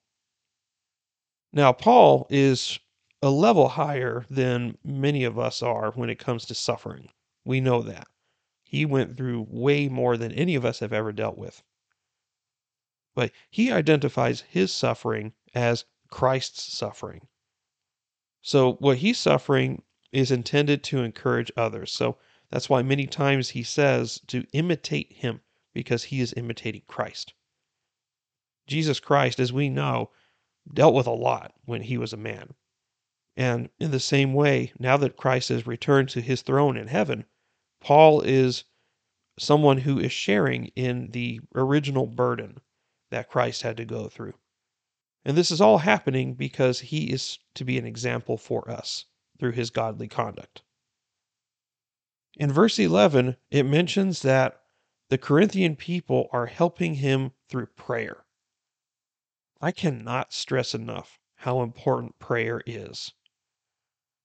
Now, 1.54 1.74
Paul 1.74 2.28
is 2.30 2.80
a 3.22 3.30
level 3.30 3.70
higher 3.70 4.26
than 4.30 4.78
many 4.84 5.24
of 5.24 5.38
us 5.38 5.62
are 5.62 5.92
when 5.92 6.10
it 6.10 6.18
comes 6.18 6.46
to 6.46 6.56
suffering. 6.56 7.10
We 7.46 7.62
know 7.62 7.82
that. 7.82 8.08
He 8.64 8.86
went 8.86 9.18
through 9.18 9.48
way 9.50 9.90
more 9.90 10.18
than 10.18 10.32
any 10.32 10.56
of 10.56 10.66
us 10.66 10.80
have 10.80 10.94
ever 10.94 11.12
dealt 11.12 11.38
with. 11.38 11.62
But 13.14 13.32
he 13.50 13.72
identifies 13.72 14.42
his 14.42 14.74
suffering 14.74 15.34
as 15.54 15.86
Christ's 16.10 16.74
suffering. 16.74 17.28
So, 18.42 18.74
what 18.74 19.00
he's 19.00 19.20
suffering 19.20 19.84
is 20.12 20.32
intended 20.32 20.84
to 20.86 21.04
encourage 21.04 21.52
others. 21.58 21.92
So, 21.92 22.18
that's 22.50 22.70
why 22.70 22.82
many 22.82 23.06
times 23.06 23.50
he 23.50 23.64
says 23.64 24.20
to 24.28 24.46
imitate 24.54 25.12
him 25.14 25.42
because 25.74 26.06
he 26.06 26.22
is 26.22 26.34
imitating 26.38 26.84
Christ. 26.88 27.34
Jesus 28.68 29.00
Christ, 29.00 29.40
as 29.40 29.52
we 29.52 29.70
know, 29.70 30.12
dealt 30.72 30.94
with 30.94 31.08
a 31.08 31.12
lot 31.12 31.54
when 31.66 31.82
he 31.82 31.98
was 31.98 32.14
a 32.14 32.18
man. 32.18 32.54
And 33.36 33.70
in 33.80 33.92
the 33.92 34.00
same 34.00 34.34
way, 34.34 34.74
now 34.78 34.98
that 34.98 35.18
Christ 35.18 35.50
has 35.50 35.66
returned 35.66 36.10
to 36.10 36.22
his 36.22 36.42
throne 36.42 36.78
in 36.78 36.88
heaven, 36.88 37.26
Paul 37.80 38.22
is 38.22 38.66
someone 39.40 39.80
who 39.80 40.00
is 40.00 40.12
sharing 40.12 40.68
in 40.76 41.12
the 41.12 41.40
original 41.56 42.06
burden 42.06 42.60
that 43.10 43.30
Christ 43.30 43.62
had 43.64 43.78
to 43.78 43.86
go 43.86 44.08
through. 44.08 44.34
And 45.24 45.38
this 45.38 45.52
is 45.52 45.62
all 45.62 45.80
happening 45.80 46.34
because 46.34 46.80
he 46.80 47.12
is 47.12 47.40
to 47.56 47.64
be 47.64 47.78
an 47.78 47.86
example 47.86 48.38
for 48.38 48.70
us 48.70 49.06
through 49.40 49.52
his 49.52 49.70
godly 49.70 50.08
conduct. 50.08 50.62
In 52.38 52.52
verse 52.52 52.80
11, 52.80 53.38
it 53.50 53.64
mentions 53.64 54.22
that 54.22 54.61
the 55.12 55.18
Corinthian 55.18 55.76
people 55.76 56.30
are 56.32 56.46
helping 56.46 56.96
him 56.96 57.34
through 57.50 57.66
prayer. 57.66 58.24
I 59.60 59.74
cannot 59.74 60.32
stress 60.32 60.74
enough 60.74 61.20
how 61.36 61.62
important 61.62 62.18
prayer 62.18 62.62
is. 62.66 63.12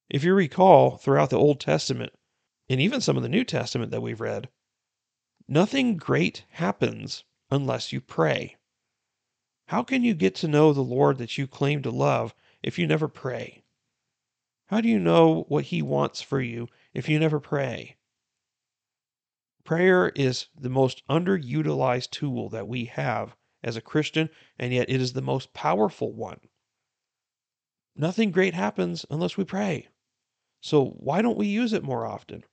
If 0.08 0.22
you 0.22 0.32
recall, 0.32 0.96
throughout 0.96 1.30
the 1.30 1.40
Old 1.40 1.58
Testament, 1.58 2.12
and 2.68 2.80
even 2.80 3.00
some 3.00 3.16
of 3.16 3.24
the 3.24 3.28
New 3.28 3.42
Testament 3.42 3.90
that 3.90 4.00
we've 4.00 4.20
read, 4.20 4.48
nothing 5.48 5.96
great 5.96 6.44
happens 6.50 7.24
unless 7.50 7.92
you 7.92 8.00
pray. 8.00 8.54
How 9.66 9.82
can 9.82 10.04
you 10.04 10.14
get 10.14 10.36
to 10.36 10.46
know 10.46 10.72
the 10.72 10.82
Lord 10.82 11.18
that 11.18 11.36
you 11.36 11.48
claim 11.48 11.82
to 11.82 11.90
love 11.90 12.32
if 12.62 12.78
you 12.78 12.86
never 12.86 13.08
pray? 13.08 13.64
How 14.66 14.80
do 14.80 14.88
you 14.88 15.00
know 15.00 15.46
what 15.48 15.64
He 15.64 15.82
wants 15.82 16.22
for 16.22 16.40
you 16.40 16.68
if 16.94 17.08
you 17.08 17.18
never 17.18 17.40
pray? 17.40 17.96
Prayer 19.66 20.10
is 20.14 20.46
the 20.56 20.70
most 20.70 21.02
underutilized 21.08 22.10
tool 22.10 22.48
that 22.50 22.68
we 22.68 22.84
have 22.84 23.34
as 23.64 23.76
a 23.76 23.80
Christian, 23.80 24.30
and 24.60 24.72
yet 24.72 24.88
it 24.88 25.00
is 25.00 25.12
the 25.12 25.20
most 25.20 25.52
powerful 25.54 26.12
one. 26.12 26.38
Nothing 27.96 28.30
great 28.30 28.54
happens 28.54 29.04
unless 29.10 29.36
we 29.36 29.42
pray. 29.42 29.88
So 30.60 30.84
why 30.84 31.20
don't 31.20 31.36
we 31.36 31.48
use 31.48 31.72
it 31.72 31.82
more 31.82 32.06
often? 32.06 32.44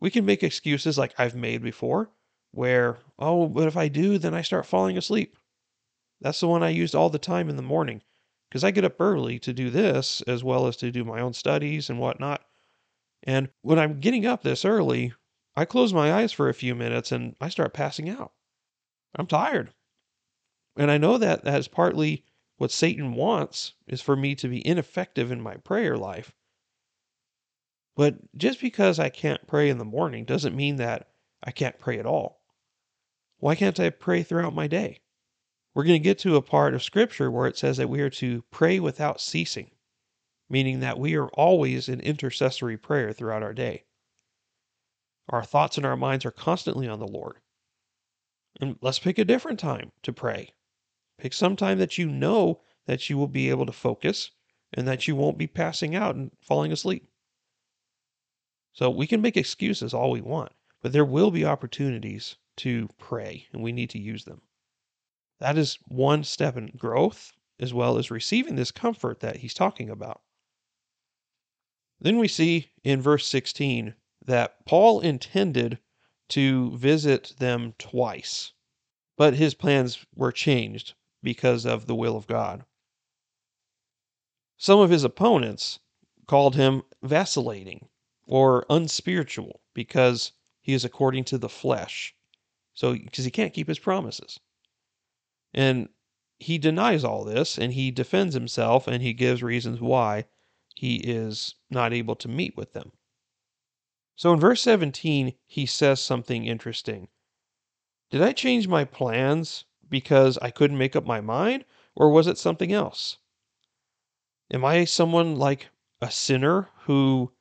We 0.00 0.10
can 0.10 0.24
make 0.24 0.42
excuses 0.42 0.96
like 0.96 1.14
I've 1.18 1.34
made 1.34 1.62
before, 1.62 2.12
where, 2.50 3.00
oh, 3.18 3.46
but 3.46 3.68
if 3.68 3.76
I 3.76 3.88
do, 3.88 4.16
then 4.16 4.32
I 4.32 4.40
start 4.40 4.64
falling 4.64 4.96
asleep. 4.96 5.36
That's 6.22 6.40
the 6.40 6.48
one 6.48 6.62
I 6.62 6.70
used 6.70 6.94
all 6.94 7.10
the 7.10 7.18
time 7.18 7.50
in 7.50 7.56
the 7.56 7.62
morning 7.62 8.00
because 8.48 8.64
I 8.64 8.70
get 8.70 8.84
up 8.84 8.98
early 8.98 9.38
to 9.40 9.52
do 9.52 9.68
this 9.68 10.22
as 10.22 10.42
well 10.42 10.66
as 10.66 10.78
to 10.78 10.90
do 10.90 11.04
my 11.04 11.20
own 11.20 11.34
studies 11.34 11.90
and 11.90 11.98
whatnot. 11.98 12.42
And 13.22 13.50
when 13.60 13.78
I'm 13.78 14.00
getting 14.00 14.24
up 14.24 14.42
this 14.42 14.64
early, 14.64 15.12
I 15.58 15.64
close 15.64 15.92
my 15.92 16.12
eyes 16.12 16.30
for 16.30 16.48
a 16.48 16.54
few 16.54 16.76
minutes 16.76 17.10
and 17.10 17.34
I 17.40 17.48
start 17.48 17.74
passing 17.74 18.08
out. 18.08 18.30
I'm 19.16 19.26
tired. 19.26 19.74
And 20.76 20.88
I 20.88 20.98
know 20.98 21.18
that 21.18 21.42
that 21.42 21.58
is 21.58 21.66
partly 21.66 22.24
what 22.58 22.70
Satan 22.70 23.12
wants 23.14 23.74
is 23.88 24.00
for 24.00 24.14
me 24.14 24.36
to 24.36 24.46
be 24.46 24.64
ineffective 24.64 25.32
in 25.32 25.40
my 25.40 25.56
prayer 25.56 25.96
life. 25.96 26.32
But 27.96 28.18
just 28.38 28.60
because 28.60 29.00
I 29.00 29.08
can't 29.08 29.48
pray 29.48 29.68
in 29.68 29.78
the 29.78 29.84
morning 29.84 30.24
doesn't 30.24 30.54
mean 30.54 30.76
that 30.76 31.08
I 31.42 31.50
can't 31.50 31.80
pray 31.80 31.98
at 31.98 32.06
all. 32.06 32.40
Why 33.38 33.56
can't 33.56 33.80
I 33.80 33.90
pray 33.90 34.22
throughout 34.22 34.54
my 34.54 34.68
day? 34.68 35.00
We're 35.74 35.82
going 35.82 36.00
to 36.00 36.08
get 36.08 36.20
to 36.20 36.36
a 36.36 36.40
part 36.40 36.72
of 36.72 36.84
scripture 36.84 37.32
where 37.32 37.48
it 37.48 37.58
says 37.58 37.78
that 37.78 37.90
we 37.90 38.00
are 38.00 38.10
to 38.10 38.44
pray 38.52 38.78
without 38.78 39.20
ceasing, 39.20 39.72
meaning 40.48 40.78
that 40.78 41.00
we 41.00 41.16
are 41.16 41.30
always 41.30 41.88
in 41.88 41.98
intercessory 41.98 42.76
prayer 42.76 43.12
throughout 43.12 43.42
our 43.42 43.54
day. 43.54 43.86
Our 45.28 45.44
thoughts 45.44 45.76
and 45.76 45.84
our 45.84 45.96
minds 45.96 46.24
are 46.24 46.30
constantly 46.30 46.88
on 46.88 47.00
the 47.00 47.06
Lord. 47.06 47.36
And 48.60 48.78
let's 48.80 48.98
pick 48.98 49.18
a 49.18 49.24
different 49.24 49.60
time 49.60 49.92
to 50.02 50.12
pray. 50.12 50.54
Pick 51.18 51.32
some 51.32 51.56
time 51.56 51.78
that 51.78 51.98
you 51.98 52.08
know 52.08 52.60
that 52.86 53.10
you 53.10 53.18
will 53.18 53.28
be 53.28 53.50
able 53.50 53.66
to 53.66 53.72
focus 53.72 54.30
and 54.72 54.86
that 54.88 55.06
you 55.06 55.14
won't 55.14 55.38
be 55.38 55.46
passing 55.46 55.94
out 55.94 56.14
and 56.14 56.30
falling 56.40 56.72
asleep. 56.72 57.06
So 58.72 58.90
we 58.90 59.06
can 59.06 59.20
make 59.20 59.36
excuses 59.36 59.92
all 59.92 60.10
we 60.10 60.20
want, 60.20 60.52
but 60.82 60.92
there 60.92 61.04
will 61.04 61.30
be 61.30 61.44
opportunities 61.44 62.36
to 62.58 62.88
pray, 62.98 63.46
and 63.52 63.62
we 63.62 63.72
need 63.72 63.90
to 63.90 63.98
use 63.98 64.24
them. 64.24 64.42
That 65.40 65.58
is 65.58 65.78
one 65.86 66.24
step 66.24 66.56
in 66.56 66.72
growth, 66.76 67.32
as 67.60 67.74
well 67.74 67.98
as 67.98 68.10
receiving 68.10 68.56
this 68.56 68.70
comfort 68.70 69.20
that 69.20 69.36
he's 69.36 69.54
talking 69.54 69.90
about. 69.90 70.22
Then 72.00 72.18
we 72.18 72.28
see 72.28 72.70
in 72.84 73.02
verse 73.02 73.26
16 73.26 73.94
that 74.28 74.64
Paul 74.66 75.00
intended 75.00 75.78
to 76.28 76.76
visit 76.76 77.34
them 77.38 77.74
twice, 77.78 78.52
but 79.16 79.34
his 79.34 79.54
plans 79.54 80.04
were 80.14 80.32
changed 80.32 80.94
because 81.22 81.64
of 81.64 81.86
the 81.86 81.94
will 81.94 82.14
of 82.14 82.26
God. 82.26 82.64
Some 84.58 84.80
of 84.80 84.90
his 84.90 85.02
opponents 85.02 85.78
called 86.26 86.56
him 86.56 86.82
vacillating 87.02 87.88
or 88.26 88.66
unspiritual 88.68 89.62
because 89.72 90.32
he 90.60 90.74
is 90.74 90.84
according 90.84 91.24
to 91.24 91.38
the 91.38 91.48
flesh. 91.48 92.14
So, 92.74 92.92
because 92.92 93.24
he 93.24 93.30
can't 93.30 93.54
keep 93.54 93.66
his 93.66 93.78
promises. 93.78 94.38
And 95.54 95.88
he 96.38 96.58
denies 96.58 97.02
all 97.02 97.24
this 97.24 97.56
and 97.56 97.72
he 97.72 97.90
defends 97.90 98.34
himself 98.34 98.86
and 98.86 99.02
he 99.02 99.14
gives 99.14 99.42
reasons 99.42 99.80
why 99.80 100.26
he 100.74 100.96
is 100.96 101.54
not 101.70 101.94
able 101.94 102.14
to 102.16 102.28
meet 102.28 102.56
with 102.56 102.74
them. 102.74 102.92
So 104.18 104.32
in 104.32 104.40
verse 104.40 104.62
17, 104.62 105.34
he 105.46 105.64
says 105.64 106.00
something 106.00 106.44
interesting. 106.44 107.06
Did 108.10 108.20
I 108.20 108.32
change 108.32 108.66
my 108.66 108.84
plans 108.84 109.64
because 109.88 110.36
I 110.38 110.50
couldn't 110.50 110.76
make 110.76 110.96
up 110.96 111.06
my 111.06 111.20
mind, 111.20 111.64
or 111.94 112.10
was 112.10 112.26
it 112.26 112.36
something 112.36 112.72
else? 112.72 113.18
Am 114.50 114.64
I 114.64 114.86
someone 114.86 115.36
like 115.36 115.68
a 116.00 116.10
sinner 116.10 116.68
who 116.86 117.32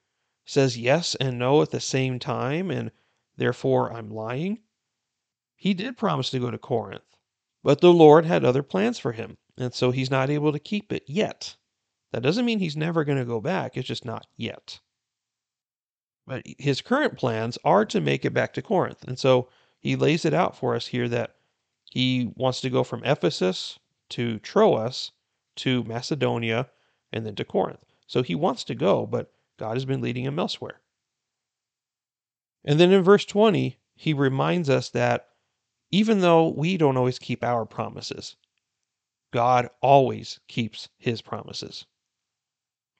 says 0.46 0.78
yes 0.78 1.16
and 1.16 1.40
no 1.40 1.63
at 1.63 1.72
the 1.72 1.80
same 1.80 2.20
time, 2.20 2.70
and 2.70 2.92
therefore 3.38 3.92
I'm 3.92 4.12
lying? 4.12 4.60
He 5.56 5.74
did 5.74 5.98
promise 5.98 6.30
to 6.30 6.40
go 6.40 6.52
to 6.52 6.60
Corinth, 6.60 7.18
but 7.63 7.82
the 7.82 7.92
Lord 7.92 8.24
had 8.24 8.46
other 8.46 8.62
plans 8.62 9.00
for 9.00 9.13
him, 9.13 9.40
and 9.58 9.74
so 9.74 9.90
he's 9.90 10.12
not 10.12 10.30
able 10.30 10.52
to 10.52 10.60
keep 10.60 10.94
it 10.94 11.06
yet. 11.08 11.56
That 12.12 12.22
doesn't 12.22 12.46
mean 12.46 12.60
he's 12.60 12.78
never 12.78 13.04
going 13.04 13.18
to 13.18 13.26
go 13.26 13.42
back, 13.42 13.76
it's 13.76 13.88
just 13.88 14.06
not 14.06 14.28
yet. 14.36 14.80
But 16.28 16.46
his 16.60 16.82
current 16.82 17.18
plans 17.18 17.58
are 17.63 17.86
to 17.86 18.02
make 18.02 18.26
it 18.26 18.34
back 18.34 18.54
to 18.54 18.62
Corinth. 18.62 19.04
And 19.08 19.18
so 19.18 19.48
he 19.80 19.96
lays 19.96 20.26
it 20.26 20.34
out 20.34 20.58
for 20.58 20.76
us 20.76 20.88
here 20.88 21.08
that 21.08 21.36
he 21.90 22.32
wants 22.36 22.60
to 22.62 22.70
go 22.70 22.84
from 22.84 23.04
Ephesus 23.06 23.80
to 24.10 24.38
Troas 24.40 25.12
to 25.56 25.84
Macedonia 25.86 26.70
and 27.13 27.26
then 27.26 27.36
to 27.36 27.46
Corinth. 27.46 27.84
So 28.08 28.22
he 28.22 28.36
wants 28.36 28.66
to 28.66 28.76
go, 28.76 29.06
but 29.06 29.32
God 29.58 29.76
has 29.76 29.86
been 29.86 30.02
leading 30.02 30.26
him 30.26 30.38
elsewhere. 30.38 30.82
And 32.66 32.80
then 32.80 32.92
in 32.92 33.04
verse 33.04 33.26
20, 33.26 33.78
he 33.96 34.13
reminds 34.13 34.70
us 34.70 34.90
that 34.90 35.30
even 35.92 36.20
though 36.20 36.50
we 36.50 36.76
don't 36.76 36.98
always 36.98 37.18
keep 37.20 37.44
our 37.44 37.66
promises, 37.66 38.36
God 39.32 39.70
always 39.82 40.42
keeps 40.48 40.90
his 40.98 41.22
promises. 41.22 41.86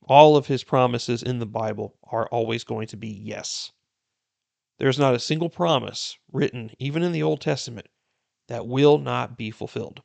All 0.08 0.38
of 0.38 0.48
his 0.48 0.64
promises 0.64 1.22
in 1.22 1.40
the 1.40 1.46
Bible 1.46 1.98
are 2.04 2.28
always 2.30 2.64
going 2.64 2.88
to 2.88 2.98
be 2.98 3.10
yes. 3.10 3.74
There's 4.78 4.98
not 4.98 5.16
a 5.16 5.20
single 5.20 5.50
promise 5.50 6.18
written, 6.32 6.72
even 6.80 7.04
in 7.04 7.12
the 7.12 7.24
Old 7.24 7.42
Testament, 7.42 7.88
that 8.48 8.68
will 8.68 9.00
not 9.00 9.38
be 9.38 9.52
fulfilled. 9.52 10.02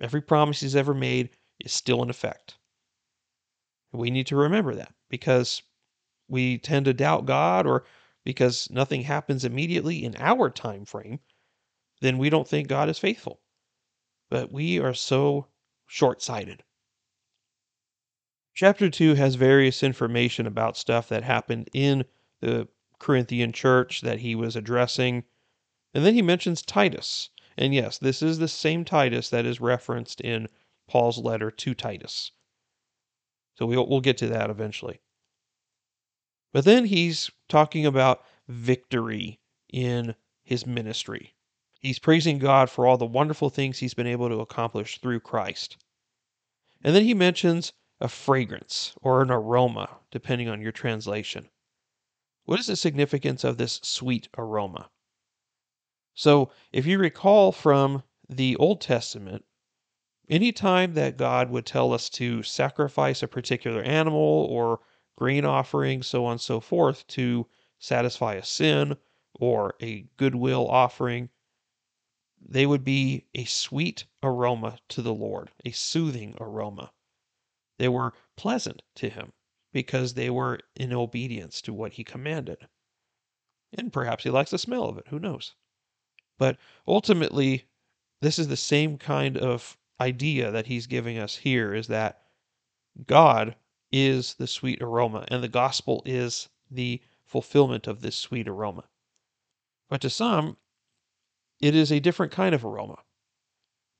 Every 0.00 0.22
promise 0.22 0.60
he's 0.60 0.74
ever 0.74 0.94
made 0.94 1.28
is 1.60 1.74
still 1.74 2.02
in 2.02 2.08
effect. 2.08 2.56
We 3.92 4.10
need 4.10 4.28
to 4.28 4.36
remember 4.36 4.74
that 4.76 4.94
because 5.10 5.62
we 6.26 6.56
tend 6.56 6.86
to 6.86 6.94
doubt 6.94 7.26
God 7.26 7.66
or 7.66 7.84
because 8.24 8.70
nothing 8.70 9.02
happens 9.02 9.44
immediately 9.44 10.04
in 10.04 10.16
our 10.16 10.48
time 10.48 10.86
frame, 10.86 11.20
then 12.00 12.16
we 12.16 12.30
don't 12.30 12.48
think 12.48 12.68
God 12.68 12.88
is 12.88 12.98
faithful. 12.98 13.42
But 14.30 14.50
we 14.50 14.78
are 14.78 14.94
so 14.94 15.48
short 15.86 16.22
sighted. 16.22 16.62
Chapter 18.54 18.90
2 18.90 19.14
has 19.14 19.34
various 19.36 19.82
information 19.82 20.46
about 20.46 20.76
stuff 20.76 21.08
that 21.08 21.22
happened 21.22 21.70
in 21.72 22.04
the 22.40 22.68
Corinthian 22.98 23.52
church 23.52 24.02
that 24.02 24.20
he 24.20 24.34
was 24.34 24.56
addressing. 24.56 25.24
And 25.94 26.04
then 26.04 26.14
he 26.14 26.22
mentions 26.22 26.62
Titus. 26.62 27.30
And 27.56 27.74
yes, 27.74 27.98
this 27.98 28.22
is 28.22 28.38
the 28.38 28.48
same 28.48 28.84
Titus 28.84 29.30
that 29.30 29.46
is 29.46 29.60
referenced 29.60 30.20
in 30.20 30.48
Paul's 30.86 31.18
letter 31.18 31.50
to 31.50 31.74
Titus. 31.74 32.32
So 33.54 33.66
we'll, 33.66 33.88
we'll 33.88 34.00
get 34.00 34.18
to 34.18 34.28
that 34.28 34.50
eventually. 34.50 35.00
But 36.52 36.64
then 36.64 36.84
he's 36.84 37.30
talking 37.48 37.86
about 37.86 38.24
victory 38.48 39.40
in 39.72 40.14
his 40.42 40.66
ministry. 40.66 41.34
He's 41.80 41.98
praising 41.98 42.38
God 42.38 42.70
for 42.70 42.86
all 42.86 42.98
the 42.98 43.06
wonderful 43.06 43.50
things 43.50 43.78
he's 43.78 43.94
been 43.94 44.06
able 44.06 44.28
to 44.28 44.40
accomplish 44.40 44.98
through 44.98 45.20
Christ. 45.20 45.78
And 46.84 46.94
then 46.94 47.04
he 47.04 47.14
mentions 47.14 47.72
a 48.02 48.08
fragrance 48.08 48.92
or 49.00 49.22
an 49.22 49.30
aroma, 49.30 50.00
depending 50.10 50.48
on 50.48 50.60
your 50.60 50.72
translation. 50.72 51.48
What 52.44 52.58
is 52.58 52.66
the 52.66 52.74
significance 52.74 53.44
of 53.44 53.58
this 53.58 53.78
sweet 53.84 54.28
aroma? 54.36 54.90
So, 56.12 56.50
if 56.72 56.84
you 56.84 56.98
recall 56.98 57.52
from 57.52 58.02
the 58.28 58.56
Old 58.56 58.80
Testament, 58.80 59.44
any 60.28 60.50
time 60.50 60.94
that 60.94 61.16
God 61.16 61.48
would 61.50 61.64
tell 61.64 61.92
us 61.92 62.10
to 62.10 62.42
sacrifice 62.42 63.22
a 63.22 63.28
particular 63.28 63.82
animal 63.82 64.48
or 64.50 64.80
grain 65.16 65.44
offering, 65.44 66.02
so 66.02 66.24
on 66.24 66.32
and 66.32 66.40
so 66.40 66.58
forth, 66.58 67.06
to 67.06 67.46
satisfy 67.78 68.34
a 68.34 68.44
sin 68.44 68.96
or 69.38 69.76
a 69.80 70.08
goodwill 70.16 70.68
offering, 70.68 71.30
they 72.40 72.66
would 72.66 72.82
be 72.82 73.26
a 73.32 73.44
sweet 73.44 74.06
aroma 74.24 74.80
to 74.88 75.02
the 75.02 75.14
Lord, 75.14 75.52
a 75.64 75.70
soothing 75.70 76.34
aroma. 76.40 76.90
They 77.82 77.88
were 77.88 78.14
pleasant 78.36 78.84
to 78.94 79.10
him 79.10 79.32
because 79.72 80.14
they 80.14 80.30
were 80.30 80.60
in 80.76 80.92
obedience 80.92 81.60
to 81.62 81.72
what 81.72 81.94
he 81.94 82.04
commanded. 82.04 82.68
And 83.72 83.92
perhaps 83.92 84.22
he 84.22 84.30
likes 84.30 84.52
the 84.52 84.58
smell 84.58 84.84
of 84.84 84.98
it, 84.98 85.08
who 85.08 85.18
knows? 85.18 85.56
But 86.38 86.58
ultimately, 86.86 87.64
this 88.20 88.38
is 88.38 88.46
the 88.46 88.56
same 88.56 88.98
kind 88.98 89.36
of 89.36 89.76
idea 89.98 90.52
that 90.52 90.66
he's 90.66 90.86
giving 90.86 91.18
us 91.18 91.34
here 91.34 91.74
is 91.74 91.88
that 91.88 92.22
God 93.04 93.56
is 93.90 94.34
the 94.34 94.46
sweet 94.46 94.80
aroma, 94.80 95.24
and 95.26 95.42
the 95.42 95.48
gospel 95.48 96.04
is 96.06 96.50
the 96.70 97.02
fulfillment 97.24 97.88
of 97.88 98.00
this 98.00 98.14
sweet 98.14 98.46
aroma. 98.46 98.84
But 99.88 100.00
to 100.02 100.08
some, 100.08 100.56
it 101.60 101.74
is 101.74 101.90
a 101.90 101.98
different 101.98 102.30
kind 102.30 102.54
of 102.54 102.64
aroma. 102.64 103.02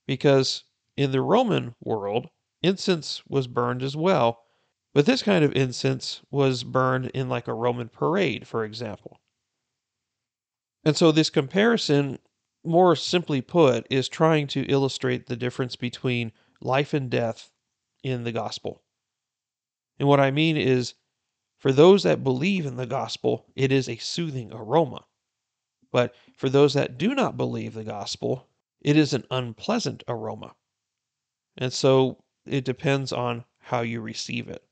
Because 0.06 0.62
in 0.96 1.10
the 1.10 1.20
Roman 1.20 1.74
world, 1.80 2.30
Incense 2.62 3.22
was 3.28 3.46
burned 3.46 3.82
as 3.82 3.96
well, 3.96 4.44
but 4.94 5.06
this 5.06 5.22
kind 5.22 5.44
of 5.44 5.56
incense 5.56 6.20
was 6.30 6.64
burned 6.64 7.06
in 7.06 7.28
like 7.28 7.48
a 7.48 7.54
Roman 7.54 7.88
parade, 7.88 8.46
for 8.46 8.64
example. 8.64 9.20
And 10.84 10.96
so 10.96 11.12
this 11.12 11.30
comparison, 11.30 12.18
more 12.64 12.94
simply 12.94 13.40
put, 13.40 13.86
is 13.90 14.08
trying 14.08 14.46
to 14.48 14.66
illustrate 14.66 15.26
the 15.26 15.36
difference 15.36 15.76
between 15.76 16.32
life 16.60 16.94
and 16.94 17.10
death 17.10 17.50
in 18.02 18.24
the 18.24 18.32
gospel. 18.32 18.82
And 19.98 20.08
what 20.08 20.20
I 20.20 20.30
mean 20.30 20.56
is, 20.56 20.94
for 21.58 21.72
those 21.72 22.02
that 22.02 22.24
believe 22.24 22.66
in 22.66 22.76
the 22.76 22.86
gospel, 22.86 23.46
it 23.54 23.70
is 23.70 23.88
a 23.88 23.96
soothing 23.96 24.52
aroma. 24.52 25.04
But 25.92 26.14
for 26.36 26.48
those 26.48 26.74
that 26.74 26.98
do 26.98 27.14
not 27.14 27.36
believe 27.36 27.74
the 27.74 27.84
gospel, 27.84 28.48
it 28.80 28.96
is 28.96 29.12
an 29.12 29.24
unpleasant 29.30 30.02
aroma. 30.08 30.54
And 31.56 31.72
so 31.72 32.21
it 32.46 32.64
depends 32.64 33.12
on 33.12 33.44
how 33.58 33.80
you 33.80 34.00
receive 34.00 34.48
it. 34.48 34.64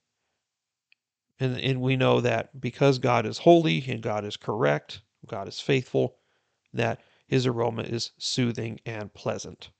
And, 1.38 1.58
and 1.58 1.80
we 1.80 1.96
know 1.96 2.20
that 2.20 2.60
because 2.60 2.98
God 2.98 3.24
is 3.24 3.38
holy 3.38 3.84
and 3.88 4.02
God 4.02 4.24
is 4.24 4.36
correct, 4.36 5.00
God 5.26 5.48
is 5.48 5.60
faithful, 5.60 6.16
that 6.72 7.00
his 7.26 7.46
aroma 7.46 7.82
is 7.82 8.12
soothing 8.18 8.80
and 8.84 9.12
pleasant. 9.14 9.70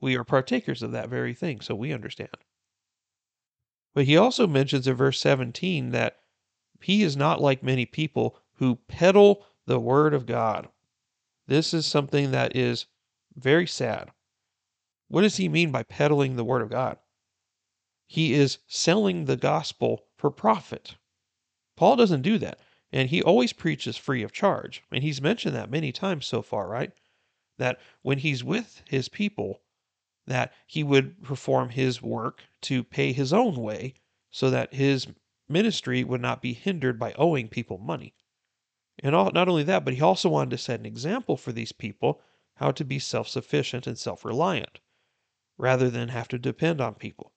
We 0.00 0.16
are 0.16 0.24
partakers 0.24 0.82
of 0.82 0.92
that 0.92 1.08
very 1.08 1.34
thing, 1.34 1.60
so 1.60 1.74
we 1.74 1.92
understand. 1.92 2.30
But 3.94 4.04
he 4.04 4.16
also 4.16 4.46
mentions 4.46 4.86
in 4.86 4.94
verse 4.94 5.20
17 5.20 5.90
that 5.90 6.20
he 6.80 7.02
is 7.02 7.16
not 7.16 7.40
like 7.40 7.62
many 7.62 7.84
people 7.84 8.38
who 8.54 8.76
peddle 8.88 9.44
the 9.66 9.78
word 9.78 10.14
of 10.14 10.26
God. 10.26 10.68
This 11.46 11.74
is 11.74 11.86
something 11.86 12.30
that 12.30 12.56
is 12.56 12.86
very 13.36 13.66
sad. 13.66 14.10
What 15.12 15.20
does 15.20 15.36
he 15.36 15.50
mean 15.50 15.70
by 15.70 15.82
peddling 15.82 16.36
the 16.36 16.44
word 16.44 16.62
of 16.62 16.70
God? 16.70 16.96
He 18.06 18.32
is 18.32 18.60
selling 18.66 19.26
the 19.26 19.36
gospel 19.36 20.06
for 20.16 20.30
profit. 20.30 20.96
Paul 21.76 21.96
doesn't 21.96 22.22
do 22.22 22.38
that. 22.38 22.58
And 22.90 23.10
he 23.10 23.22
always 23.22 23.52
preaches 23.52 23.98
free 23.98 24.22
of 24.22 24.32
charge. 24.32 24.82
And 24.90 25.04
he's 25.04 25.20
mentioned 25.20 25.54
that 25.54 25.70
many 25.70 25.92
times 25.92 26.24
so 26.24 26.40
far, 26.40 26.66
right? 26.66 26.92
That 27.58 27.78
when 28.00 28.20
he's 28.20 28.42
with 28.42 28.80
his 28.88 29.10
people, 29.10 29.60
that 30.26 30.54
he 30.66 30.82
would 30.82 31.22
perform 31.22 31.68
his 31.68 32.00
work 32.00 32.44
to 32.62 32.82
pay 32.82 33.12
his 33.12 33.34
own 33.34 33.56
way 33.56 33.92
so 34.30 34.48
that 34.48 34.72
his 34.72 35.08
ministry 35.46 36.02
would 36.02 36.22
not 36.22 36.40
be 36.40 36.54
hindered 36.54 36.98
by 36.98 37.12
owing 37.18 37.48
people 37.48 37.76
money. 37.76 38.14
And 39.00 39.14
all, 39.14 39.30
not 39.30 39.50
only 39.50 39.64
that, 39.64 39.84
but 39.84 39.92
he 39.92 40.00
also 40.00 40.30
wanted 40.30 40.52
to 40.52 40.58
set 40.58 40.80
an 40.80 40.86
example 40.86 41.36
for 41.36 41.52
these 41.52 41.72
people 41.72 42.22
how 42.54 42.70
to 42.70 42.82
be 42.82 42.98
self 42.98 43.28
sufficient 43.28 43.86
and 43.86 43.98
self 43.98 44.24
reliant 44.24 44.80
rather 45.58 45.90
than 45.90 46.08
have 46.08 46.28
to 46.28 46.38
depend 46.38 46.80
on 46.80 46.94
people. 46.94 47.32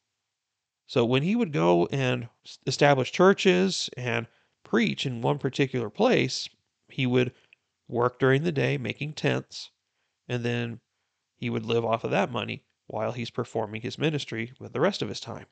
So 0.88 1.04
when 1.04 1.24
he 1.24 1.36
would 1.36 1.52
go 1.52 1.88
and 1.88 2.30
establish 2.68 3.12
churches 3.12 3.90
and 3.98 4.28
preach 4.64 5.06
in 5.06 5.22
one 5.22 5.40
particular 5.40 5.90
place, 5.90 6.50
he 6.90 7.06
would 7.06 7.34
work 7.88 8.20
during 8.20 8.44
the 8.44 8.52
day 8.52 8.78
making 8.78 9.14
tents, 9.14 9.72
and 10.28 10.44
then 10.44 10.82
he 11.36 11.50
would 11.50 11.66
live 11.66 11.86
off 11.86 12.04
of 12.04 12.12
that 12.12 12.32
money 12.32 12.64
while 12.88 13.12
he's 13.12 13.32
performing 13.32 13.82
his 13.82 13.98
ministry 13.98 14.54
with 14.60 14.74
the 14.74 14.80
rest 14.80 15.02
of 15.02 15.10
his 15.10 15.20
time. 15.20 15.48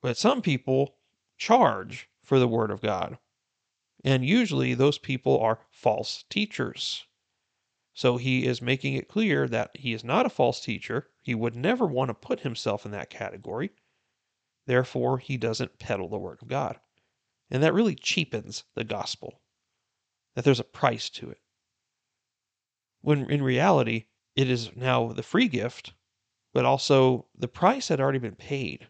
But 0.00 0.16
some 0.16 0.42
people 0.42 0.96
charge 1.36 2.08
for 2.22 2.38
the 2.38 2.48
Word 2.48 2.70
of 2.70 2.80
God, 2.80 3.18
and 4.04 4.24
usually 4.24 4.74
those 4.74 4.98
people 4.98 5.40
are 5.40 5.66
false 5.70 6.24
teachers. 6.30 7.06
So 7.98 8.16
he 8.16 8.46
is 8.46 8.62
making 8.62 8.94
it 8.94 9.08
clear 9.08 9.48
that 9.48 9.76
he 9.76 9.92
is 9.92 10.04
not 10.04 10.24
a 10.24 10.30
false 10.30 10.60
teacher. 10.60 11.10
He 11.20 11.34
would 11.34 11.56
never 11.56 11.84
want 11.84 12.10
to 12.10 12.14
put 12.14 12.38
himself 12.38 12.86
in 12.86 12.92
that 12.92 13.10
category. 13.10 13.72
Therefore, 14.66 15.18
he 15.18 15.36
doesn't 15.36 15.80
peddle 15.80 16.08
the 16.08 16.16
Word 16.16 16.38
of 16.40 16.46
God. 16.46 16.78
And 17.50 17.60
that 17.60 17.74
really 17.74 17.96
cheapens 17.96 18.62
the 18.76 18.84
gospel, 18.84 19.40
that 20.36 20.44
there's 20.44 20.60
a 20.60 20.64
price 20.64 21.10
to 21.10 21.30
it. 21.30 21.40
When 23.00 23.28
in 23.28 23.42
reality, 23.42 24.04
it 24.36 24.48
is 24.48 24.76
now 24.76 25.08
the 25.08 25.24
free 25.24 25.48
gift, 25.48 25.92
but 26.54 26.64
also 26.64 27.26
the 27.36 27.48
price 27.48 27.88
had 27.88 28.00
already 28.00 28.20
been 28.20 28.36
paid, 28.36 28.86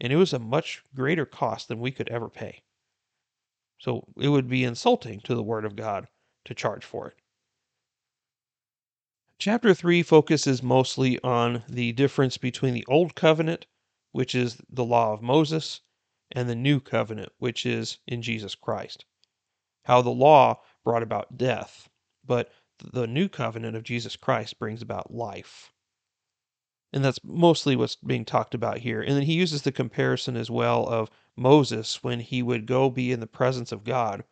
and 0.00 0.10
it 0.10 0.16
was 0.16 0.32
a 0.32 0.38
much 0.38 0.82
greater 0.94 1.26
cost 1.26 1.68
than 1.68 1.78
we 1.78 1.90
could 1.90 2.08
ever 2.08 2.30
pay. 2.30 2.62
So 3.76 4.06
it 4.16 4.30
would 4.30 4.48
be 4.48 4.64
insulting 4.64 5.20
to 5.24 5.34
the 5.34 5.42
Word 5.42 5.66
of 5.66 5.76
God 5.76 6.08
to 6.46 6.54
charge 6.54 6.86
for 6.86 7.08
it. 7.08 7.16
Chapter 9.38 9.74
3 9.74 10.02
focuses 10.02 10.62
mostly 10.62 11.20
on 11.20 11.62
the 11.68 11.92
difference 11.92 12.38
between 12.38 12.72
the 12.72 12.86
Old 12.88 13.14
Covenant, 13.14 13.66
which 14.12 14.34
is 14.34 14.56
the 14.70 14.84
law 14.84 15.12
of 15.12 15.20
Moses, 15.20 15.82
and 16.32 16.48
the 16.48 16.54
New 16.54 16.80
Covenant, 16.80 17.32
which 17.38 17.66
is 17.66 17.98
in 18.06 18.22
Jesus 18.22 18.54
Christ. 18.54 19.04
How 19.84 20.00
the 20.00 20.10
law 20.10 20.62
brought 20.84 21.02
about 21.02 21.36
death, 21.36 21.88
but 22.24 22.50
the 22.78 23.06
new 23.06 23.28
covenant 23.28 23.76
of 23.76 23.82
Jesus 23.82 24.16
Christ 24.16 24.58
brings 24.58 24.82
about 24.82 25.12
life. 25.12 25.70
And 26.92 27.04
that's 27.04 27.22
mostly 27.22 27.76
what's 27.76 27.96
being 27.96 28.24
talked 28.24 28.54
about 28.54 28.78
here. 28.78 29.02
And 29.02 29.14
then 29.16 29.24
he 29.24 29.34
uses 29.34 29.62
the 29.62 29.72
comparison 29.72 30.36
as 30.36 30.50
well 30.50 30.86
of 30.86 31.10
Moses 31.36 32.02
when 32.02 32.20
he 32.20 32.42
would 32.42 32.64
go 32.64 32.88
be 32.88 33.12
in 33.12 33.20
the 33.20 33.26
presence 33.26 33.70
of 33.70 33.84
God. 33.84 34.24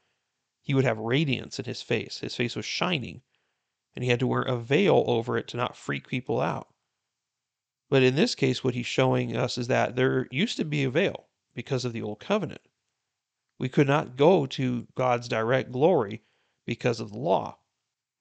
He 0.62 0.72
would 0.72 0.84
have 0.84 0.98
radiance 0.98 1.58
in 1.58 1.66
his 1.66 1.82
face. 1.82 2.20
His 2.20 2.34
face 2.34 2.56
was 2.56 2.64
shining, 2.64 3.20
and 3.94 4.04
he 4.04 4.10
had 4.10 4.20
to 4.20 4.26
wear 4.26 4.42
a 4.42 4.56
veil 4.56 5.04
over 5.06 5.36
it 5.36 5.48
to 5.48 5.56
not 5.56 5.76
freak 5.76 6.08
people 6.08 6.40
out. 6.40 6.68
But 7.90 8.02
in 8.02 8.16
this 8.16 8.34
case, 8.34 8.64
what 8.64 8.74
he's 8.74 8.86
showing 8.86 9.36
us 9.36 9.56
is 9.56 9.68
that 9.68 9.94
there 9.94 10.26
used 10.30 10.56
to 10.56 10.64
be 10.64 10.84
a 10.84 10.90
veil 10.90 11.26
because 11.54 11.84
of 11.84 11.92
the 11.92 12.02
old 12.02 12.18
covenant. 12.18 12.62
We 13.58 13.68
could 13.68 13.86
not 13.86 14.16
go 14.16 14.46
to 14.46 14.88
God's 14.96 15.28
direct 15.28 15.70
glory 15.70 16.22
because 16.66 16.98
of 16.98 17.12
the 17.12 17.18
law 17.18 17.58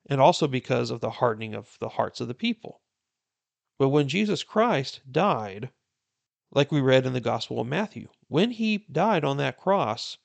and 0.10 0.20
also 0.22 0.48
because 0.48 0.92
of 0.92 1.00
the 1.00 1.10
hardening 1.10 1.56
of 1.56 1.78
the 1.80 1.90
hearts 1.90 2.22
of 2.22 2.28
the 2.28 2.34
people. 2.34 2.82
But 3.80 3.90
when 3.90 4.08
Jesus 4.08 4.44
Christ 4.44 5.02
died, 5.12 5.72
like 6.52 6.72
we 6.72 6.82
read 6.82 7.06
in 7.06 7.14
the 7.14 7.22
Gospel 7.22 7.60
of 7.60 7.68
Matthew, 7.68 8.10
when 8.28 8.52
he 8.52 8.86
died 8.92 9.24
on 9.24 9.38
that 9.38 9.58
cross, 9.58 10.18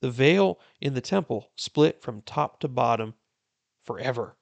the 0.00 0.10
veil 0.10 0.58
in 0.80 0.94
the 0.94 1.00
temple 1.02 1.50
split 1.56 2.00
from 2.00 2.22
top 2.22 2.60
to 2.60 2.68
bottom 2.68 3.14
forever. 3.84 4.36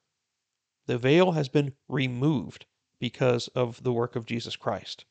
The 0.89 0.97
veil 0.97 1.33
has 1.33 1.51
been 1.51 1.75
removed 1.87 2.65
because 2.99 3.49
of 3.49 3.83
the 3.83 3.93
work 3.93 4.17
of 4.17 4.25
Jesus 4.25 4.57
Christ. 4.57 5.05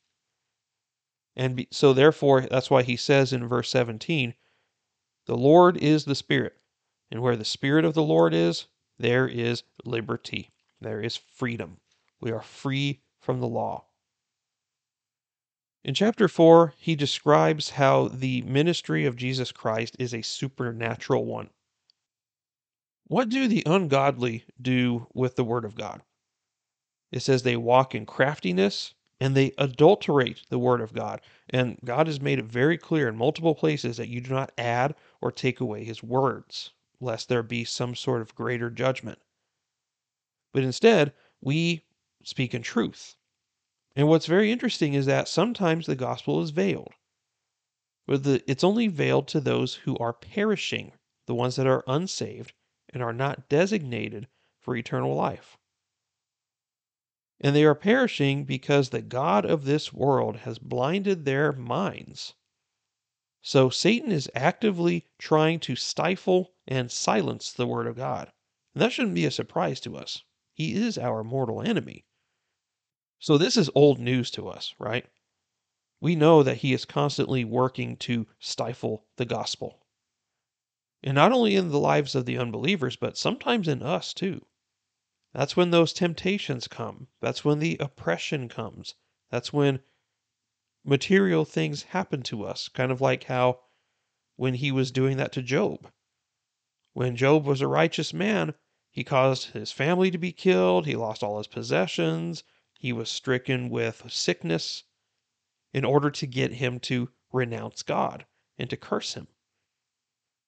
And 1.36 1.68
so, 1.70 1.94
therefore, 1.94 2.42
that's 2.42 2.72
why 2.72 2.82
he 2.82 2.98
says 2.98 3.32
in 3.32 3.48
verse 3.48 3.70
17, 3.70 4.34
The 5.28 5.38
Lord 5.38 5.78
is 5.78 6.06
the 6.06 6.16
Spirit, 6.16 6.58
and 7.12 7.22
where 7.22 7.36
the 7.36 7.46
Spirit 7.46 7.86
of 7.86 7.94
the 7.94 8.02
Lord 8.02 8.34
is, 8.34 8.66
there 8.98 9.28
is 9.28 9.62
liberty, 9.86 10.50
there 10.82 11.00
is 11.00 11.16
freedom. 11.16 11.78
We 12.20 12.32
are 12.32 12.42
free 12.42 13.04
from 13.20 13.40
the 13.40 13.48
law. 13.48 13.86
In 15.84 15.94
chapter 15.94 16.28
4, 16.28 16.74
he 16.80 16.96
describes 16.96 17.70
how 17.70 18.08
the 18.08 18.42
ministry 18.42 19.06
of 19.06 19.16
Jesus 19.16 19.52
Christ 19.52 19.96
is 20.00 20.16
a 20.16 20.24
supernatural 20.24 21.26
one. 21.26 21.52
What 23.10 23.30
do 23.30 23.48
the 23.48 23.64
ungodly 23.66 24.44
do 24.62 25.08
with 25.14 25.38
the 25.38 25.46
Word 25.46 25.64
of 25.64 25.76
God? 25.76 26.02
It 27.10 27.22
says 27.22 27.44
they 27.44 27.56
walk 27.56 27.96
in 27.96 28.06
craftiness 28.06 28.94
and 29.22 29.36
they 29.36 29.54
adulterate 29.58 30.42
the 30.50 30.60
Word 30.60 30.82
of 30.82 30.94
God. 30.94 31.22
And 31.50 31.80
God 31.86 32.08
has 32.08 32.20
made 32.20 32.38
it 32.38 32.46
very 32.46 32.78
clear 32.78 33.08
in 33.08 33.16
multiple 33.16 33.56
places 33.56 33.96
that 33.96 34.10
you 34.10 34.20
do 34.20 34.32
not 34.32 34.52
add 34.58 34.94
or 35.22 35.32
take 35.32 35.62
away 35.62 35.86
His 35.86 36.04
words 36.04 36.74
lest 37.00 37.30
there 37.30 37.44
be 37.44 37.64
some 37.64 37.96
sort 37.96 38.22
of 38.22 38.36
greater 38.36 38.70
judgment. 38.70 39.20
But 40.52 40.64
instead, 40.64 41.14
we 41.40 41.86
speak 42.24 42.54
in 42.54 42.62
truth. 42.62 43.16
And 43.96 44.10
what's 44.10 44.26
very 44.26 44.52
interesting 44.52 44.96
is 44.96 45.06
that 45.06 45.30
sometimes 45.30 45.86
the 45.86 45.96
gospel 45.96 46.42
is 46.42 46.50
veiled. 46.50 46.94
But 48.06 48.24
the, 48.24 48.44
it's 48.52 48.64
only 48.64 48.88
veiled 48.88 49.28
to 49.30 49.40
those 49.40 49.76
who 49.76 49.98
are 49.98 50.14
perishing, 50.14 50.92
the 51.26 51.36
ones 51.36 51.56
that 51.56 51.68
are 51.68 51.84
unsaved 51.88 52.54
and 52.94 53.04
are 53.04 53.14
not 53.14 53.50
designated 53.50 54.28
for 54.60 54.76
eternal 54.76 55.16
life. 55.16 55.58
And 57.40 57.56
they 57.56 57.64
are 57.64 57.76
perishing 57.76 58.46
because 58.46 58.90
the 58.90 59.02
God 59.02 59.46
of 59.46 59.66
this 59.66 59.94
world 59.94 60.38
has 60.38 60.60
blinded 60.60 61.26
their 61.26 61.52
minds 61.52 62.34
so 63.50 63.70
Satan 63.70 64.12
is 64.12 64.30
actively 64.36 65.08
trying 65.18 65.62
to 65.62 65.78
stifle 65.78 66.54
and 66.68 66.92
silence 66.92 67.54
the 67.54 67.66
word 67.66 67.88
of 67.88 67.96
God. 67.96 68.34
And 68.74 68.82
that 68.82 68.92
shouldn't 68.92 69.16
be 69.16 69.24
a 69.24 69.32
surprise 69.32 69.80
to 69.82 69.96
us. 69.96 70.26
He 70.54 70.76
is 70.76 70.98
our 70.98 71.24
mortal 71.24 71.62
enemy. 71.62 72.04
So 73.20 73.38
this 73.38 73.56
is 73.56 73.70
old 73.74 74.00
news 74.00 74.32
to 74.32 74.50
us, 74.50 74.76
right? 74.80 75.06
We 76.02 76.14
know 76.14 76.44
that 76.44 76.58
he 76.58 76.74
is 76.74 76.84
constantly 76.84 77.46
working 77.46 77.96
to 77.98 78.28
stifle 78.38 79.06
the 79.16 79.24
gospel. 79.24 79.87
And 81.04 81.16
not 81.16 81.32
only 81.32 81.56
in 81.56 81.70
the 81.70 81.80
lives 81.80 82.16
of 82.16 82.26
the 82.26 82.38
unbelievers, 82.38 82.96
but 82.96 83.18
sometimes 83.18 83.68
in 83.68 83.84
us 83.84 84.14
too. 84.14 84.46
That's 85.34 85.56
when 85.56 85.72
those 85.72 85.94
temptations 85.94 86.68
come. 86.68 87.08
That's 87.22 87.46
when 87.46 87.60
the 87.60 87.78
oppression 87.80 88.50
comes. 88.50 88.96
That's 89.30 89.54
when 89.54 89.82
material 90.84 91.46
things 91.46 91.84
happen 91.84 92.24
to 92.24 92.44
us, 92.44 92.70
kind 92.70 92.92
of 92.92 93.02
like 93.02 93.26
how 93.26 93.60
when 94.38 94.56
he 94.56 94.72
was 94.72 94.92
doing 94.92 95.18
that 95.18 95.32
to 95.34 95.42
Job. 95.42 95.92
When 96.94 97.16
Job 97.16 97.46
was 97.46 97.62
a 97.62 97.68
righteous 97.68 98.14
man, 98.14 98.56
he 98.90 99.04
caused 99.04 99.52
his 99.52 99.72
family 99.72 100.10
to 100.10 100.18
be 100.18 100.32
killed, 100.32 100.88
he 100.88 100.96
lost 100.96 101.22
all 101.22 101.38
his 101.38 101.48
possessions, 101.48 102.44
he 102.80 102.92
was 102.92 103.12
stricken 103.12 103.70
with 103.70 104.12
sickness 104.12 104.84
in 105.74 105.86
order 105.86 106.10
to 106.10 106.26
get 106.26 106.54
him 106.54 106.80
to 106.80 107.12
renounce 107.32 107.84
God 107.84 108.26
and 108.58 108.70
to 108.70 108.78
curse 108.78 109.14
him. 109.14 109.28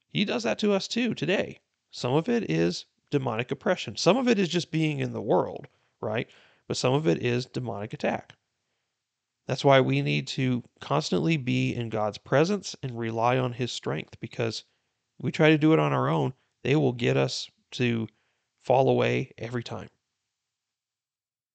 He 0.10 0.26
does 0.26 0.44
that 0.44 0.60
to 0.60 0.74
us 0.74 0.88
too 0.88 1.14
today. 1.14 1.60
Some 1.92 2.14
of 2.14 2.28
it 2.28 2.50
is 2.50 2.86
demonic 3.12 3.52
oppression, 3.52 3.96
some 3.96 4.18
of 4.18 4.28
it 4.28 4.40
is 4.40 4.50
just 4.50 4.72
being 4.72 5.00
in 5.00 5.14
the 5.14 5.22
world, 5.22 5.68
right? 6.02 6.28
But 6.68 6.78
some 6.78 6.94
of 6.94 7.08
it 7.08 7.24
is 7.24 7.46
demonic 7.46 7.94
attack. 7.94 8.34
That's 9.48 9.66
why 9.66 9.82
we 9.82 10.02
need 10.02 10.28
to 10.28 10.64
constantly 10.80 11.38
be 11.38 11.74
in 11.74 11.90
God's 11.90 12.20
presence 12.20 12.76
and 12.84 13.00
rely 13.00 13.38
on 13.38 13.54
His 13.54 13.72
strength 13.72 14.20
because 14.20 14.64
we 15.20 15.32
try 15.32 15.50
to 15.50 15.58
do 15.58 15.74
it 15.74 15.80
on 15.80 15.92
our 15.94 16.08
own, 16.08 16.34
they 16.64 16.76
will 16.76 16.94
get 16.94 17.18
us 17.18 17.50
to 17.72 18.08
fall 18.62 18.90
away 18.90 19.32
every 19.38 19.64
time. 19.64 19.90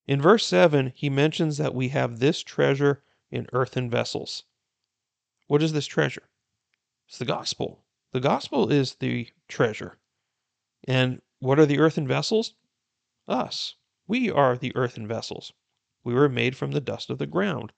In 0.06 0.20
verse 0.20 0.44
7, 0.44 0.92
he 0.94 1.08
mentions 1.08 1.56
that 1.56 1.74
we 1.74 1.88
have 1.88 2.18
this 2.18 2.42
treasure 2.42 3.02
in 3.30 3.46
earthen 3.52 3.88
vessels. 3.88 4.42
What 5.46 5.62
is 5.62 5.72
this 5.72 5.86
treasure? 5.86 6.28
It's 7.08 7.18
the 7.18 7.24
gospel. 7.24 7.83
The 8.14 8.20
gospel 8.20 8.70
is 8.70 8.94
the 8.94 9.28
treasure. 9.48 9.98
And 10.86 11.20
what 11.40 11.58
are 11.58 11.66
the 11.66 11.80
earthen 11.80 12.06
vessels? 12.06 12.54
Us. 13.26 13.74
We 14.06 14.30
are 14.30 14.56
the 14.56 14.70
earthen 14.76 15.08
vessels. 15.08 15.52
We 16.04 16.14
were 16.14 16.28
made 16.28 16.56
from 16.56 16.70
the 16.70 16.80
dust 16.80 17.10
of 17.10 17.18
the 17.18 17.26
ground. 17.26 17.72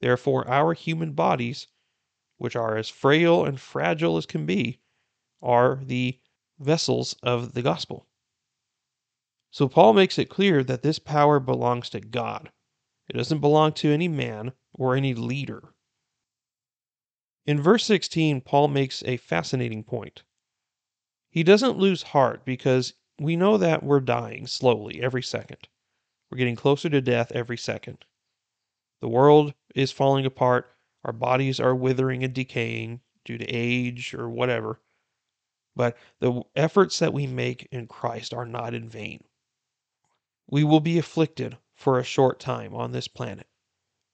Therefore, 0.00 0.46
our 0.46 0.74
human 0.74 1.14
bodies, 1.14 1.66
which 2.36 2.54
are 2.54 2.76
as 2.76 2.90
frail 2.90 3.42
and 3.42 3.58
fragile 3.58 4.18
as 4.18 4.26
can 4.26 4.44
be, 4.44 4.80
are 5.40 5.80
the 5.82 6.20
vessels 6.58 7.14
of 7.22 7.54
the 7.54 7.62
gospel. 7.62 8.06
So 9.50 9.66
Paul 9.66 9.94
makes 9.94 10.18
it 10.18 10.28
clear 10.28 10.62
that 10.62 10.82
this 10.82 10.98
power 10.98 11.40
belongs 11.40 11.88
to 11.90 12.00
God. 12.00 12.52
It 13.08 13.14
doesn't 13.14 13.40
belong 13.40 13.72
to 13.76 13.90
any 13.90 14.08
man 14.08 14.52
or 14.74 14.94
any 14.94 15.14
leader. 15.14 15.72
In 17.50 17.60
verse 17.60 17.84
16, 17.84 18.42
Paul 18.42 18.68
makes 18.68 19.02
a 19.02 19.16
fascinating 19.16 19.82
point. 19.82 20.22
He 21.30 21.42
doesn't 21.42 21.78
lose 21.78 22.14
heart 22.14 22.44
because 22.44 22.94
we 23.18 23.34
know 23.34 23.58
that 23.58 23.82
we're 23.82 23.98
dying 23.98 24.46
slowly 24.46 25.02
every 25.02 25.24
second. 25.24 25.66
We're 26.30 26.38
getting 26.38 26.54
closer 26.54 26.88
to 26.88 27.00
death 27.00 27.32
every 27.32 27.56
second. 27.56 28.04
The 29.00 29.08
world 29.08 29.54
is 29.74 29.90
falling 29.90 30.24
apart. 30.24 30.72
Our 31.02 31.12
bodies 31.12 31.58
are 31.58 31.74
withering 31.74 32.22
and 32.22 32.32
decaying 32.32 33.00
due 33.24 33.38
to 33.38 33.46
age 33.46 34.14
or 34.14 34.30
whatever. 34.30 34.80
But 35.74 35.96
the 36.20 36.42
efforts 36.54 37.00
that 37.00 37.12
we 37.12 37.26
make 37.26 37.66
in 37.72 37.88
Christ 37.88 38.32
are 38.32 38.46
not 38.46 38.74
in 38.74 38.88
vain. 38.88 39.24
We 40.48 40.62
will 40.62 40.78
be 40.78 40.98
afflicted 40.98 41.58
for 41.74 41.98
a 41.98 42.04
short 42.04 42.38
time 42.38 42.76
on 42.76 42.92
this 42.92 43.08
planet, 43.08 43.48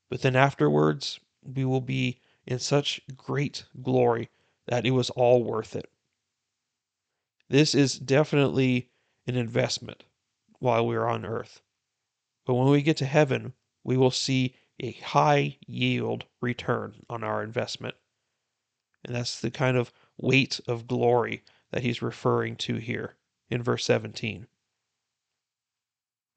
but 0.09 0.23
then 0.23 0.37
afterwards 0.37 1.21
we 1.43 1.67
will 1.67 1.83
be 1.83 2.19
in 2.47 2.59
such 2.59 3.01
great 3.17 3.65
glory 3.83 4.31
that 4.67 4.87
it 4.87 4.93
was 4.93 5.11
all 5.11 5.43
worth 5.43 5.75
it. 5.75 5.91
This 7.49 7.75
is 7.75 7.99
definitely 7.99 8.91
an 9.27 9.37
investment 9.37 10.05
while 10.59 10.87
we're 10.87 11.07
on 11.07 11.25
earth. 11.25 11.61
But 12.45 12.55
when 12.55 12.69
we 12.69 12.83
get 12.83 12.97
to 12.99 13.07
heaven, 13.07 13.55
we 13.85 13.97
will 13.97 14.11
see 14.11 14.55
a 14.81 14.93
high 14.93 15.59
yield 15.67 16.25
return 16.41 17.05
on 17.09 17.25
our 17.25 17.43
investment. 17.43 17.95
And 19.05 19.15
that's 19.15 19.41
the 19.41 19.51
kind 19.51 19.77
of 19.77 19.93
weight 20.17 20.61
of 20.67 20.87
glory 20.87 21.45
that 21.71 21.83
he's 21.83 22.03
referring 22.03 22.57
to 22.57 22.77
here 22.77 23.17
in 23.49 23.63
verse 23.63 23.85
17. 23.85 24.47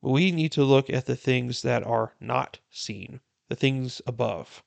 We 0.01 0.31
need 0.31 0.51
to 0.53 0.63
look 0.63 0.89
at 0.89 1.05
the 1.05 1.15
things 1.15 1.61
that 1.63 1.83
are 1.83 2.13
not 2.19 2.59
seen, 2.69 3.19
the 3.49 3.55
things 3.55 4.01
above. 4.07 4.63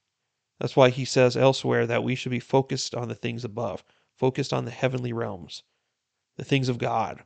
That's 0.62 0.76
why 0.76 0.90
he 0.90 1.04
says 1.04 1.36
elsewhere 1.36 1.88
that 1.88 2.04
we 2.04 2.14
should 2.14 2.30
be 2.30 2.38
focused 2.38 2.94
on 2.94 3.08
the 3.08 3.16
things 3.16 3.44
above, 3.44 3.82
focused 4.16 4.52
on 4.52 4.64
the 4.64 4.70
heavenly 4.70 5.12
realms, 5.12 5.64
the 6.36 6.44
things 6.44 6.68
of 6.68 6.78
God, 6.78 7.24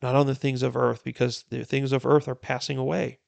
not 0.00 0.14
on 0.14 0.28
the 0.28 0.34
things 0.36 0.62
of 0.62 0.76
earth, 0.76 1.02
because 1.02 1.44
the 1.48 1.64
things 1.64 1.90
of 1.90 2.06
earth 2.06 2.28
are 2.28 2.36
passing 2.36 2.78
away. 2.78 3.18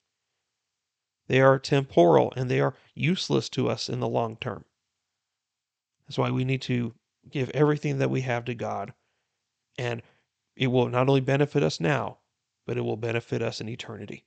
They 1.26 1.40
are 1.40 1.58
temporal 1.58 2.32
and 2.36 2.48
they 2.48 2.60
are 2.60 2.76
useless 2.94 3.48
to 3.48 3.68
us 3.68 3.88
in 3.88 3.98
the 3.98 4.06
long 4.06 4.36
term. 4.36 4.66
That's 6.06 6.16
why 6.16 6.30
we 6.30 6.44
need 6.44 6.62
to 6.62 6.94
give 7.28 7.50
everything 7.50 7.98
that 7.98 8.08
we 8.08 8.20
have 8.20 8.44
to 8.44 8.54
God, 8.54 8.94
and 9.76 10.00
it 10.54 10.68
will 10.68 10.88
not 10.88 11.08
only 11.08 11.22
benefit 11.22 11.64
us 11.64 11.80
now, 11.80 12.18
but 12.68 12.76
it 12.76 12.82
will 12.82 12.96
benefit 12.96 13.42
us 13.42 13.60
in 13.60 13.68
eternity. 13.68 14.24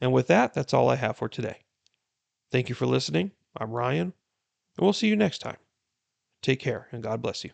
And 0.00 0.12
with 0.12 0.28
that, 0.28 0.54
that's 0.54 0.72
all 0.72 0.88
I 0.88 0.94
have 0.94 1.16
for 1.16 1.28
today. 1.28 1.64
Thank 2.50 2.68
you 2.68 2.74
for 2.74 2.86
listening. 2.86 3.32
I'm 3.56 3.70
Ryan, 3.70 4.12
and 4.76 4.84
we'll 4.84 4.92
see 4.92 5.08
you 5.08 5.16
next 5.16 5.38
time. 5.38 5.56
Take 6.42 6.60
care, 6.60 6.88
and 6.92 7.02
God 7.02 7.22
bless 7.22 7.44
you. 7.44 7.50